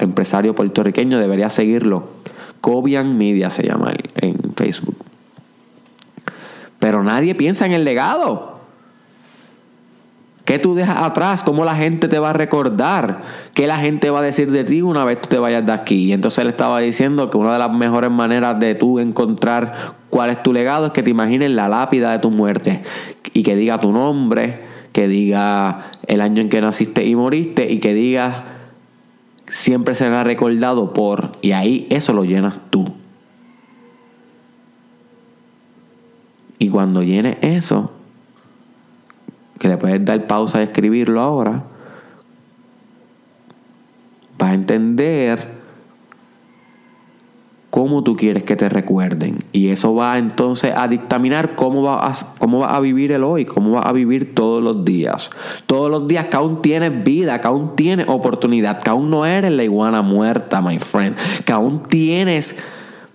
empresario 0.00 0.54
puertorriqueño, 0.54 1.18
debería 1.18 1.48
seguirlo. 1.48 2.04
Cobian 2.60 3.16
Media 3.16 3.48
se 3.48 3.66
llama 3.66 3.94
en 4.16 4.36
Facebook. 4.54 4.96
Pero 6.78 7.02
nadie 7.02 7.34
piensa 7.34 7.64
en 7.66 7.72
el 7.72 7.84
legado. 7.84 8.59
¿Qué 10.44 10.58
tú 10.58 10.74
dejas 10.74 10.98
atrás? 11.02 11.44
¿Cómo 11.44 11.64
la 11.64 11.76
gente 11.76 12.08
te 12.08 12.18
va 12.18 12.30
a 12.30 12.32
recordar? 12.32 13.22
¿Qué 13.54 13.66
la 13.66 13.78
gente 13.78 14.10
va 14.10 14.20
a 14.20 14.22
decir 14.22 14.50
de 14.50 14.64
ti 14.64 14.82
una 14.82 15.04
vez 15.04 15.20
tú 15.20 15.28
te 15.28 15.38
vayas 15.38 15.64
de 15.64 15.72
aquí? 15.72 16.06
Y 16.06 16.12
entonces 16.12 16.38
él 16.40 16.48
estaba 16.48 16.80
diciendo 16.80 17.30
que 17.30 17.36
una 17.36 17.52
de 17.52 17.58
las 17.58 17.72
mejores 17.72 18.10
maneras 18.10 18.58
de 18.58 18.74
tú 18.74 18.98
encontrar 18.98 19.72
cuál 20.08 20.30
es 20.30 20.42
tu 20.42 20.52
legado 20.52 20.86
es 20.86 20.92
que 20.92 21.02
te 21.02 21.10
imagines 21.10 21.50
la 21.50 21.68
lápida 21.68 22.12
de 22.12 22.18
tu 22.18 22.30
muerte 22.30 22.82
y 23.32 23.42
que 23.42 23.54
diga 23.54 23.80
tu 23.80 23.92
nombre, 23.92 24.60
que 24.92 25.06
diga 25.08 25.90
el 26.06 26.20
año 26.20 26.40
en 26.40 26.48
que 26.48 26.60
naciste 26.60 27.04
y 27.04 27.14
moriste 27.14 27.70
y 27.70 27.78
que 27.78 27.94
diga 27.94 28.44
siempre 29.46 29.94
será 29.94 30.24
recordado 30.24 30.92
por 30.92 31.32
y 31.42 31.52
ahí 31.52 31.86
eso 31.90 32.12
lo 32.12 32.24
llenas 32.24 32.58
tú. 32.70 32.86
Y 36.58 36.68
cuando 36.68 37.02
llenes 37.02 37.38
eso, 37.40 37.92
que 39.60 39.68
le 39.68 39.76
puedes 39.76 40.02
dar 40.02 40.26
pausa 40.26 40.60
y 40.60 40.64
escribirlo 40.64 41.20
ahora, 41.20 41.62
vas 44.38 44.50
a 44.50 44.54
entender 44.54 45.60
cómo 47.68 48.02
tú 48.02 48.16
quieres 48.16 48.42
que 48.42 48.56
te 48.56 48.70
recuerden. 48.70 49.38
Y 49.52 49.68
eso 49.68 49.94
va 49.94 50.16
entonces 50.16 50.72
a 50.74 50.88
dictaminar 50.88 51.56
cómo 51.56 51.82
vas 51.82 52.24
cómo 52.38 52.60
va 52.60 52.74
a 52.74 52.80
vivir 52.80 53.12
el 53.12 53.22
hoy, 53.22 53.44
cómo 53.44 53.72
vas 53.72 53.84
a 53.84 53.92
vivir 53.92 54.34
todos 54.34 54.64
los 54.64 54.82
días. 54.82 55.30
Todos 55.66 55.90
los 55.90 56.08
días 56.08 56.24
que 56.24 56.36
aún 56.38 56.62
tienes 56.62 57.04
vida, 57.04 57.38
que 57.42 57.46
aún 57.46 57.76
tienes 57.76 58.08
oportunidad, 58.08 58.82
que 58.82 58.88
aún 58.88 59.10
no 59.10 59.26
eres 59.26 59.52
la 59.52 59.62
iguana 59.62 60.00
muerta, 60.00 60.62
my 60.62 60.78
friend, 60.78 61.14
que 61.44 61.52
aún 61.52 61.82
tienes 61.82 62.56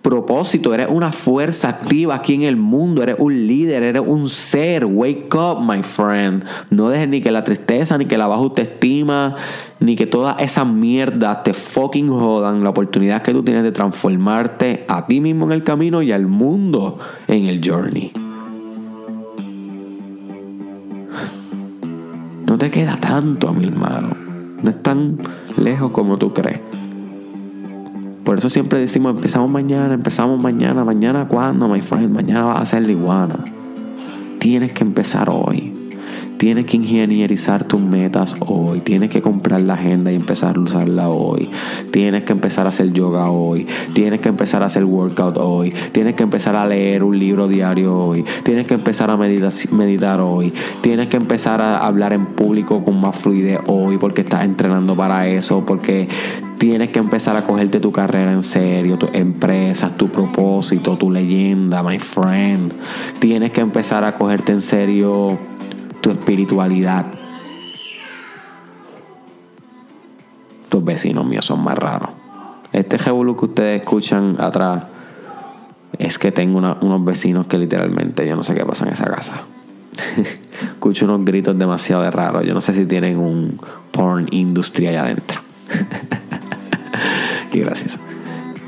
propósito, 0.05 0.71
eres 0.75 0.87
una 0.87 1.11
fuerza 1.11 1.67
activa 1.67 2.13
aquí 2.13 2.35
en 2.35 2.43
el 2.43 2.57
mundo, 2.57 3.01
eres 3.01 3.15
un 3.17 3.47
líder, 3.47 3.81
eres 3.81 4.03
un 4.05 4.29
ser. 4.29 4.85
Wake 4.85 5.33
up, 5.33 5.59
my 5.59 5.81
friend. 5.81 6.45
No 6.69 6.89
dejes 6.89 7.09
ni 7.09 7.21
que 7.21 7.31
la 7.31 7.43
tristeza, 7.43 7.97
ni 7.97 8.05
que 8.05 8.15
la 8.15 8.27
baja 8.27 8.41
autoestima, 8.41 9.33
ni 9.79 9.95
que 9.95 10.05
toda 10.05 10.33
esa 10.33 10.63
mierda 10.63 11.41
te 11.41 11.55
fucking 11.55 12.07
jodan 12.07 12.63
la 12.63 12.69
oportunidad 12.69 13.23
que 13.23 13.33
tú 13.33 13.41
tienes 13.41 13.63
de 13.63 13.71
transformarte 13.71 14.85
a 14.87 15.07
ti 15.07 15.19
mismo 15.21 15.47
en 15.47 15.53
el 15.53 15.63
camino 15.63 16.03
y 16.03 16.11
al 16.11 16.27
mundo 16.27 16.99
en 17.27 17.45
el 17.45 17.59
journey. 17.67 18.11
No 22.45 22.59
te 22.59 22.69
queda 22.69 22.95
tanto, 22.97 23.51
mi 23.53 23.65
hermano. 23.65 24.15
No 24.61 24.69
es 24.69 24.83
tan 24.83 25.17
lejos 25.57 25.89
como 25.89 26.19
tú 26.19 26.31
crees. 26.31 26.74
Por 28.25 28.39
eso 28.39 28.49
siempre 28.49 28.79
decimos, 28.79 29.15
empezamos 29.15 29.49
mañana, 29.51 29.93
empezamos 29.93 30.39
mañana, 30.39 30.83
mañana 30.83 31.27
cuándo, 31.27 31.69
my 31.69 31.81
friend, 31.81 32.09
mañana 32.09 32.43
va 32.45 32.53
a 32.59 32.65
ser 32.65 32.81
la 32.81 32.91
iguana. 32.91 33.35
Tienes 34.39 34.73
que 34.73 34.83
empezar 34.83 35.29
hoy. 35.29 35.84
Tienes 36.37 36.65
que 36.65 36.77
ingenierizar 36.77 37.63
tus 37.63 37.79
metas 37.79 38.35
hoy. 38.39 38.81
Tienes 38.81 39.09
que 39.09 39.21
comprar 39.21 39.61
la 39.61 39.75
agenda 39.75 40.11
y 40.11 40.15
empezar 40.15 40.57
a 40.57 40.59
usarla 40.59 41.09
hoy. 41.09 41.49
Tienes 41.91 42.23
que 42.23 42.33
empezar 42.33 42.65
a 42.65 42.69
hacer 42.69 42.91
yoga 42.91 43.29
hoy. 43.29 43.65
Tienes 43.93 44.19
que 44.19 44.29
empezar 44.29 44.61
a 44.61 44.65
hacer 44.65 44.83
workout 44.83 45.37
hoy. 45.37 45.73
Tienes 45.91 46.15
que 46.15 46.23
empezar 46.23 46.55
a 46.55 46.67
leer 46.67 47.03
un 47.03 47.17
libro 47.17 47.47
diario 47.47 47.97
hoy. 47.97 48.25
Tienes 48.43 48.67
que 48.67 48.73
empezar 48.73 49.09
a 49.09 49.17
meditar, 49.17 50.19
hoy. 50.19 50.53
Tienes 50.81 51.07
que 51.07 51.17
empezar 51.17 51.61
a 51.61 51.77
hablar 51.77 52.13
en 52.13 52.25
público 52.25 52.83
con 52.83 52.99
más 52.99 53.15
fluidez 53.15 53.59
hoy 53.67 53.97
porque 53.97 54.21
estás 54.21 54.43
entrenando 54.43 54.95
para 54.95 55.27
eso. 55.27 55.65
Porque 55.65 56.09
tienes 56.57 56.89
que 56.89 56.99
empezar 56.99 57.37
a 57.37 57.43
cogerte 57.43 57.79
tu 57.79 57.91
carrera 57.91 58.33
en 58.33 58.43
serio, 58.43 58.97
tus 58.97 59.13
empresas, 59.13 59.95
tu 59.95 60.09
propósito, 60.09 60.97
tu 60.97 61.11
leyenda, 61.11 61.81
my 61.81 61.99
friend. 61.99 62.73
Tienes 63.19 63.51
que 63.51 63.61
empezar 63.61 64.03
a 64.03 64.17
cogerte 64.17 64.51
en 64.51 64.61
serio 64.61 65.37
tu 66.05 66.11
espiritualidad. 66.11 67.07
Tus 70.69 70.85
vecinos 70.85 71.25
míos 71.25 71.45
son 71.45 71.63
más 71.63 71.75
raros. 71.75 72.11
Este 72.71 72.99
revolú 72.99 73.35
que 73.35 73.45
ustedes 73.45 73.81
escuchan 73.81 74.35
atrás 74.39 74.83
es 75.97 76.19
que 76.19 76.31
tengo 76.31 76.59
unos 76.59 77.05
vecinos 77.05 77.47
que 77.47 77.57
literalmente 77.57 78.27
yo 78.27 78.35
no 78.35 78.43
sé 78.43 78.53
qué 78.53 78.63
pasa 78.63 78.85
en 78.85 78.93
esa 78.93 79.05
casa. 79.05 79.41
Escucho 80.61 81.05
unos 81.05 81.25
gritos 81.25 81.57
demasiado 81.57 82.09
raros. 82.11 82.45
Yo 82.45 82.53
no 82.53 82.61
sé 82.61 82.75
si 82.75 82.85
tienen 82.85 83.17
un 83.17 83.59
porn 83.89 84.27
industry 84.29 84.85
allá 84.85 85.05
adentro. 85.05 85.41
Qué 87.51 87.61
gracias. 87.61 87.97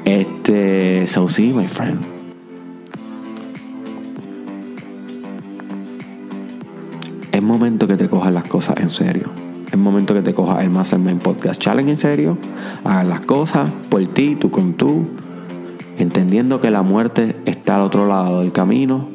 Este, 0.06 1.06
so 1.06 1.30
sí, 1.30 1.54
my 1.54 1.68
friend. 1.68 2.17
Momento 7.48 7.88
que 7.88 7.96
te 7.96 8.10
cojas 8.10 8.34
las 8.34 8.44
cosas 8.44 8.78
en 8.80 8.90
serio. 8.90 9.30
Es 9.72 9.78
momento 9.78 10.14
que 10.14 10.22
te 10.22 10.34
cojas 10.34 10.62
el 10.64 10.70
Mastermind 10.70 11.22
Podcast 11.22 11.60
Challenge 11.60 11.92
en 11.92 12.00
serio. 12.00 12.38
Hagas 12.84 13.08
las 13.08 13.22
cosas 13.22 13.70
por 13.90 14.06
ti, 14.08 14.36
tú 14.36 14.52
con 14.52 14.74
tú. 14.74 15.08
Entendiendo 15.98 16.62
que 16.62 16.70
la 16.70 16.84
muerte 16.84 17.38
está 17.46 17.76
al 17.76 17.82
otro 17.82 18.06
lado 18.08 18.42
del 18.42 18.52
camino. 18.52 19.08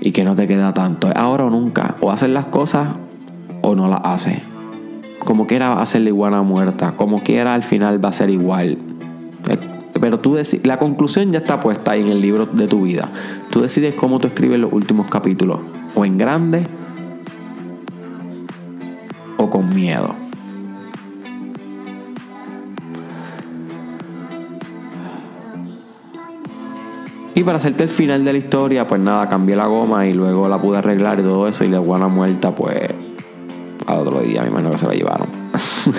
Y 0.00 0.12
que 0.12 0.24
no 0.24 0.34
te 0.34 0.46
queda 0.46 0.74
tanto. 0.74 1.10
ahora 1.14 1.44
o 1.44 1.50
nunca. 1.50 1.96
O 2.00 2.10
haces 2.10 2.30
las 2.30 2.46
cosas 2.46 2.88
o 3.62 3.74
no 3.74 3.88
las 3.88 4.00
haces. 4.04 4.38
Como 5.24 5.46
quiera 5.46 5.80
hacer 5.80 6.02
la 6.02 6.08
iguana 6.08 6.42
muerta. 6.42 6.96
Como 6.96 7.22
quiera 7.22 7.54
al 7.54 7.62
final 7.62 8.04
va 8.04 8.08
a 8.08 8.12
ser 8.12 8.30
igual. 8.30 8.78
Eh, 9.48 9.58
pero 10.00 10.18
tú 10.18 10.34
decides, 10.34 10.66
la 10.66 10.78
conclusión 10.78 11.30
ya 11.30 11.38
está 11.38 11.60
puesta 11.60 11.92
ahí 11.92 12.00
en 12.00 12.08
el 12.08 12.20
libro 12.20 12.46
de 12.46 12.66
tu 12.66 12.82
vida. 12.82 13.10
Tú 13.50 13.60
decides 13.60 13.94
cómo 13.94 14.18
tú 14.18 14.26
escribes 14.28 14.58
los 14.58 14.72
últimos 14.72 15.08
capítulos 15.08 15.60
o 16.00 16.04
en 16.06 16.16
grande 16.16 16.66
o 19.36 19.50
con 19.50 19.68
miedo. 19.74 20.14
Y 27.34 27.44
para 27.44 27.58
hacerte 27.58 27.82
el 27.82 27.88
final 27.90 28.24
de 28.24 28.32
la 28.32 28.38
historia, 28.38 28.86
pues 28.86 29.00
nada, 29.00 29.28
cambié 29.28 29.56
la 29.56 29.66
goma 29.66 30.06
y 30.06 30.14
luego 30.14 30.48
la 30.48 30.58
pude 30.58 30.78
arreglar 30.78 31.20
y 31.20 31.22
todo 31.22 31.46
eso. 31.48 31.64
Y 31.64 31.68
la 31.68 31.78
guana 31.78 32.08
muerta, 32.08 32.54
pues 32.54 32.90
al 33.92 34.00
otro 34.00 34.20
día, 34.20 34.40
mi 34.42 34.48
hermano 34.48 34.70
que 34.70 34.78
se 34.78 34.86
la 34.86 34.94
llevaron. 34.94 35.28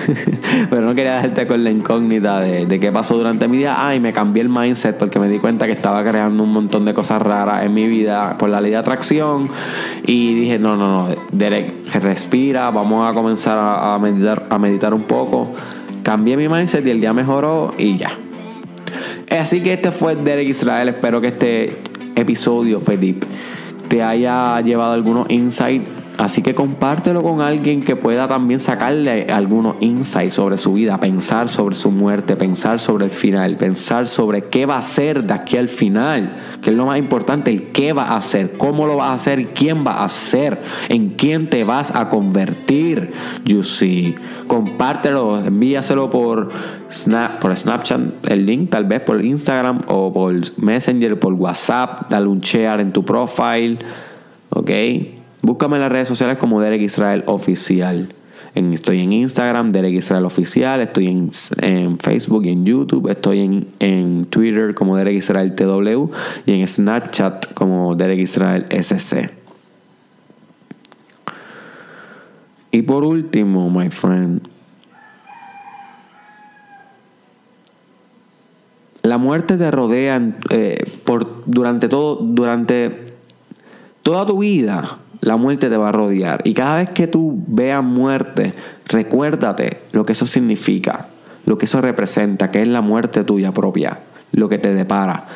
Pero 0.70 0.82
no 0.82 0.94
quería 0.94 1.16
dejarte 1.16 1.46
con 1.46 1.62
la 1.62 1.70
incógnita 1.70 2.40
de, 2.40 2.80
qué 2.80 2.90
pasó 2.92 3.16
durante 3.16 3.48
mi 3.48 3.58
día. 3.58 3.76
Ay, 3.78 4.00
me 4.00 4.12
cambié 4.12 4.42
el 4.42 4.48
mindset 4.48 4.96
porque 4.96 5.18
me 5.18 5.28
di 5.28 5.38
cuenta 5.38 5.66
que 5.66 5.72
estaba 5.72 6.02
creando 6.02 6.42
un 6.42 6.52
montón 6.52 6.84
de 6.84 6.94
cosas 6.94 7.22
raras 7.22 7.64
en 7.64 7.74
mi 7.74 7.86
vida 7.86 8.36
por 8.38 8.48
la 8.48 8.60
ley 8.60 8.70
de 8.70 8.76
atracción. 8.76 9.48
Y 10.06 10.34
dije, 10.34 10.58
no, 10.58 10.76
no, 10.76 11.08
no, 11.08 11.14
Derek, 11.32 11.92
respira, 12.00 12.70
vamos 12.70 13.08
a 13.08 13.14
comenzar 13.14 13.58
a, 13.60 13.98
meditar, 13.98 14.46
a 14.50 14.58
meditar 14.58 14.94
un 14.94 15.02
poco. 15.04 15.52
Cambié 16.02 16.36
mi 16.36 16.48
mindset 16.48 16.86
y 16.86 16.90
el 16.90 17.00
día 17.00 17.12
mejoró 17.12 17.72
y 17.78 17.96
ya. 17.96 18.18
Así 19.30 19.60
que 19.60 19.74
este 19.74 19.92
fue 19.92 20.16
Derek 20.16 20.48
Israel. 20.48 20.88
Espero 20.88 21.20
que 21.20 21.28
este 21.28 21.76
episodio, 22.16 22.80
Fedip, 22.80 23.24
te 23.88 24.02
haya 24.02 24.60
llevado 24.60 24.92
algunos 24.92 25.28
insights 25.30 26.01
Así 26.18 26.42
que 26.42 26.54
compártelo 26.54 27.22
con 27.22 27.40
alguien 27.40 27.82
que 27.82 27.96
pueda 27.96 28.28
también 28.28 28.60
sacarle 28.60 29.26
algunos 29.30 29.76
insights 29.80 30.34
sobre 30.34 30.56
su 30.56 30.74
vida, 30.74 31.00
pensar 31.00 31.48
sobre 31.48 31.74
su 31.74 31.90
muerte, 31.90 32.36
pensar 32.36 32.80
sobre 32.80 33.06
el 33.06 33.10
final, 33.10 33.56
pensar 33.56 34.06
sobre 34.06 34.44
qué 34.44 34.66
va 34.66 34.74
a 34.74 34.78
hacer 34.78 35.24
de 35.24 35.32
aquí 35.32 35.56
al 35.56 35.68
final, 35.68 36.36
que 36.60 36.70
es 36.70 36.76
lo 36.76 36.86
más 36.86 36.98
importante, 36.98 37.50
el 37.50 37.72
qué 37.72 37.92
va 37.92 38.08
a 38.08 38.16
hacer, 38.18 38.52
cómo 38.58 38.86
lo 38.86 38.96
vas 38.96 39.10
a 39.10 39.14
hacer, 39.14 39.48
quién 39.54 39.84
va 39.86 39.92
a 39.92 40.04
hacer, 40.04 40.60
en 40.88 41.10
quién 41.10 41.48
te 41.48 41.64
vas 41.64 41.90
a 41.94 42.08
convertir. 42.08 43.12
You 43.44 43.62
see, 43.62 44.14
compártelo, 44.46 45.44
envíaselo 45.44 46.10
por, 46.10 46.50
Snap, 46.92 47.40
por 47.40 47.56
Snapchat, 47.56 48.28
el 48.28 48.44
link 48.44 48.68
tal 48.70 48.84
vez 48.84 49.00
por 49.00 49.24
Instagram 49.24 49.80
o 49.86 50.12
por 50.12 50.34
Messenger, 50.58 51.18
por 51.18 51.32
WhatsApp, 51.32 52.10
dale 52.10 52.26
un 52.26 52.40
share 52.40 52.80
en 52.80 52.92
tu 52.92 53.02
profile, 53.02 53.78
¿ok? 54.50 54.70
Búscame 55.42 55.74
en 55.76 55.82
las 55.82 55.90
redes 55.90 56.06
sociales 56.06 56.38
como 56.38 56.60
Derek 56.60 56.80
Israel 56.80 57.24
Oficial. 57.26 58.14
estoy 58.54 59.00
en 59.00 59.12
Instagram, 59.12 59.70
Derek 59.70 59.94
Israel 59.94 60.24
Oficial. 60.24 60.80
Estoy 60.80 61.08
en, 61.08 61.98
Facebook 61.98 62.44
y 62.44 62.50
en 62.50 62.64
YouTube. 62.64 63.10
Estoy 63.10 63.66
en, 63.80 64.26
Twitter 64.26 64.72
como 64.74 64.96
Derek 64.96 65.16
Israel 65.16 65.56
TW. 65.56 66.10
Y 66.46 66.60
en 66.60 66.68
Snapchat 66.68 67.54
como 67.54 67.96
Derek 67.96 68.20
Israel 68.20 68.66
SC. 68.70 69.30
Y 72.70 72.82
por 72.82 73.02
último, 73.04 73.68
my 73.68 73.90
friend, 73.90 74.48
la 79.02 79.18
muerte 79.18 79.56
te 79.56 79.70
rodea 79.72 80.22
eh, 80.50 80.84
por, 81.04 81.42
durante 81.46 81.88
todo, 81.88 82.16
durante 82.22 83.16
toda 84.02 84.24
tu 84.24 84.38
vida. 84.38 85.00
La 85.22 85.36
muerte 85.36 85.70
te 85.70 85.76
va 85.76 85.88
a 85.88 85.92
rodear. 85.92 86.42
Y 86.44 86.52
cada 86.52 86.76
vez 86.76 86.90
que 86.90 87.06
tú 87.06 87.42
veas 87.46 87.82
muerte, 87.82 88.52
recuérdate 88.86 89.78
lo 89.92 90.04
que 90.04 90.12
eso 90.12 90.26
significa, 90.26 91.06
lo 91.46 91.56
que 91.56 91.66
eso 91.66 91.80
representa, 91.80 92.50
que 92.50 92.60
es 92.60 92.68
la 92.68 92.80
muerte 92.80 93.22
tuya 93.22 93.52
propia, 93.52 94.00
lo 94.32 94.48
que 94.48 94.58
te 94.58 94.74
depara. 94.74 95.26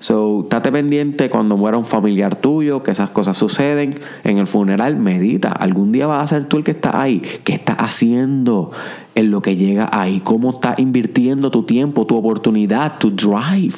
So, 0.00 0.42
estate 0.42 0.72
pendiente 0.72 1.30
cuando 1.30 1.56
muera 1.56 1.78
un 1.78 1.86
familiar 1.86 2.34
tuyo, 2.34 2.82
que 2.82 2.90
esas 2.90 3.10
cosas 3.10 3.36
suceden. 3.36 3.94
En 4.24 4.38
el 4.38 4.46
funeral, 4.46 4.96
medita. 4.96 5.52
Algún 5.52 5.92
día 5.92 6.06
vas 6.06 6.24
a 6.24 6.34
ser 6.36 6.44
tú 6.46 6.58
el 6.58 6.64
que 6.64 6.72
está 6.72 7.00
ahí. 7.00 7.22
¿Qué 7.44 7.54
estás 7.54 7.76
haciendo 7.78 8.72
en 9.14 9.30
lo 9.30 9.40
que 9.40 9.56
llega 9.56 9.88
ahí? 9.92 10.20
¿Cómo 10.20 10.50
estás 10.50 10.78
invirtiendo 10.80 11.50
tu 11.50 11.62
tiempo, 11.62 12.06
tu 12.06 12.16
oportunidad, 12.16 12.98
tu 12.98 13.10
drive? 13.10 13.76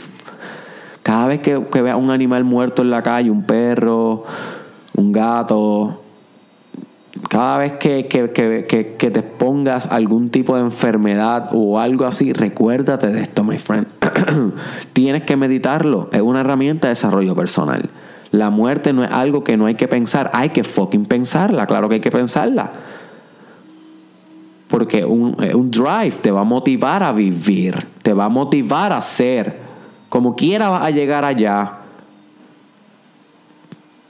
Cada 1.02 1.28
vez 1.28 1.40
que, 1.40 1.66
que 1.70 1.82
veas 1.82 1.96
un 1.96 2.10
animal 2.10 2.44
muerto 2.44 2.82
en 2.82 2.90
la 2.90 3.02
calle, 3.02 3.30
un 3.30 3.44
perro, 3.44 4.24
un 4.98 5.12
gato, 5.12 6.02
cada 7.28 7.58
vez 7.58 7.74
que, 7.74 8.02
te 8.98 9.22
pongas 9.22 9.86
algún 9.86 10.30
tipo 10.30 10.56
de 10.56 10.62
enfermedad 10.62 11.50
o 11.52 11.78
algo 11.78 12.04
así, 12.04 12.32
recuérdate 12.32 13.06
de 13.08 13.22
esto, 13.22 13.44
my 13.44 13.58
friend. 13.58 13.86
Tienes 14.92 15.22
que 15.22 15.36
meditarlo. 15.36 16.08
Es 16.12 16.20
una 16.20 16.40
herramienta 16.40 16.88
de 16.88 16.92
desarrollo 16.92 17.34
personal. 17.36 17.90
La 18.30 18.50
muerte 18.50 18.92
no 18.92 19.04
es 19.04 19.10
algo 19.10 19.44
que 19.44 19.56
no 19.56 19.66
hay 19.66 19.76
que 19.76 19.88
pensar. 19.88 20.30
Hay 20.34 20.50
que 20.50 20.64
fucking 20.64 21.06
pensarla. 21.06 21.66
Claro 21.66 21.88
que 21.88 21.96
hay 21.96 22.00
que 22.00 22.10
pensarla. 22.10 22.72
Porque 24.68 25.04
un, 25.04 25.36
un 25.54 25.70
drive 25.70 26.16
te 26.20 26.30
va 26.30 26.40
a 26.40 26.44
motivar 26.44 27.02
a 27.02 27.12
vivir. 27.12 27.86
Te 28.02 28.12
va 28.12 28.24
a 28.24 28.28
motivar 28.28 28.92
a 28.92 29.00
ser. 29.00 29.60
Como 30.08 30.34
quiera 30.36 30.84
a 30.84 30.90
llegar 30.90 31.24
allá. 31.24 31.78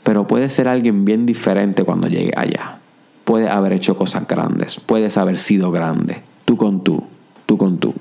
Pero 0.09 0.27
puedes 0.27 0.55
ser 0.55 0.69
alguien 0.69 1.05
bien 1.05 1.27
diferente 1.27 1.85
cuando 1.85 2.09
llegue 2.09 2.33
allá. 2.35 2.79
Puedes 3.25 3.51
haber 3.51 3.75
hecho 3.75 3.95
cosas 3.95 4.27
grandes, 4.27 4.81
puedes 4.81 5.19
haber 5.19 5.37
sido 5.37 5.71
grande, 5.71 6.23
tú 6.47 6.57
con 6.57 6.83
tú, 6.83 7.05
tú 7.45 7.59
con 7.59 7.77
tú. 7.77 7.93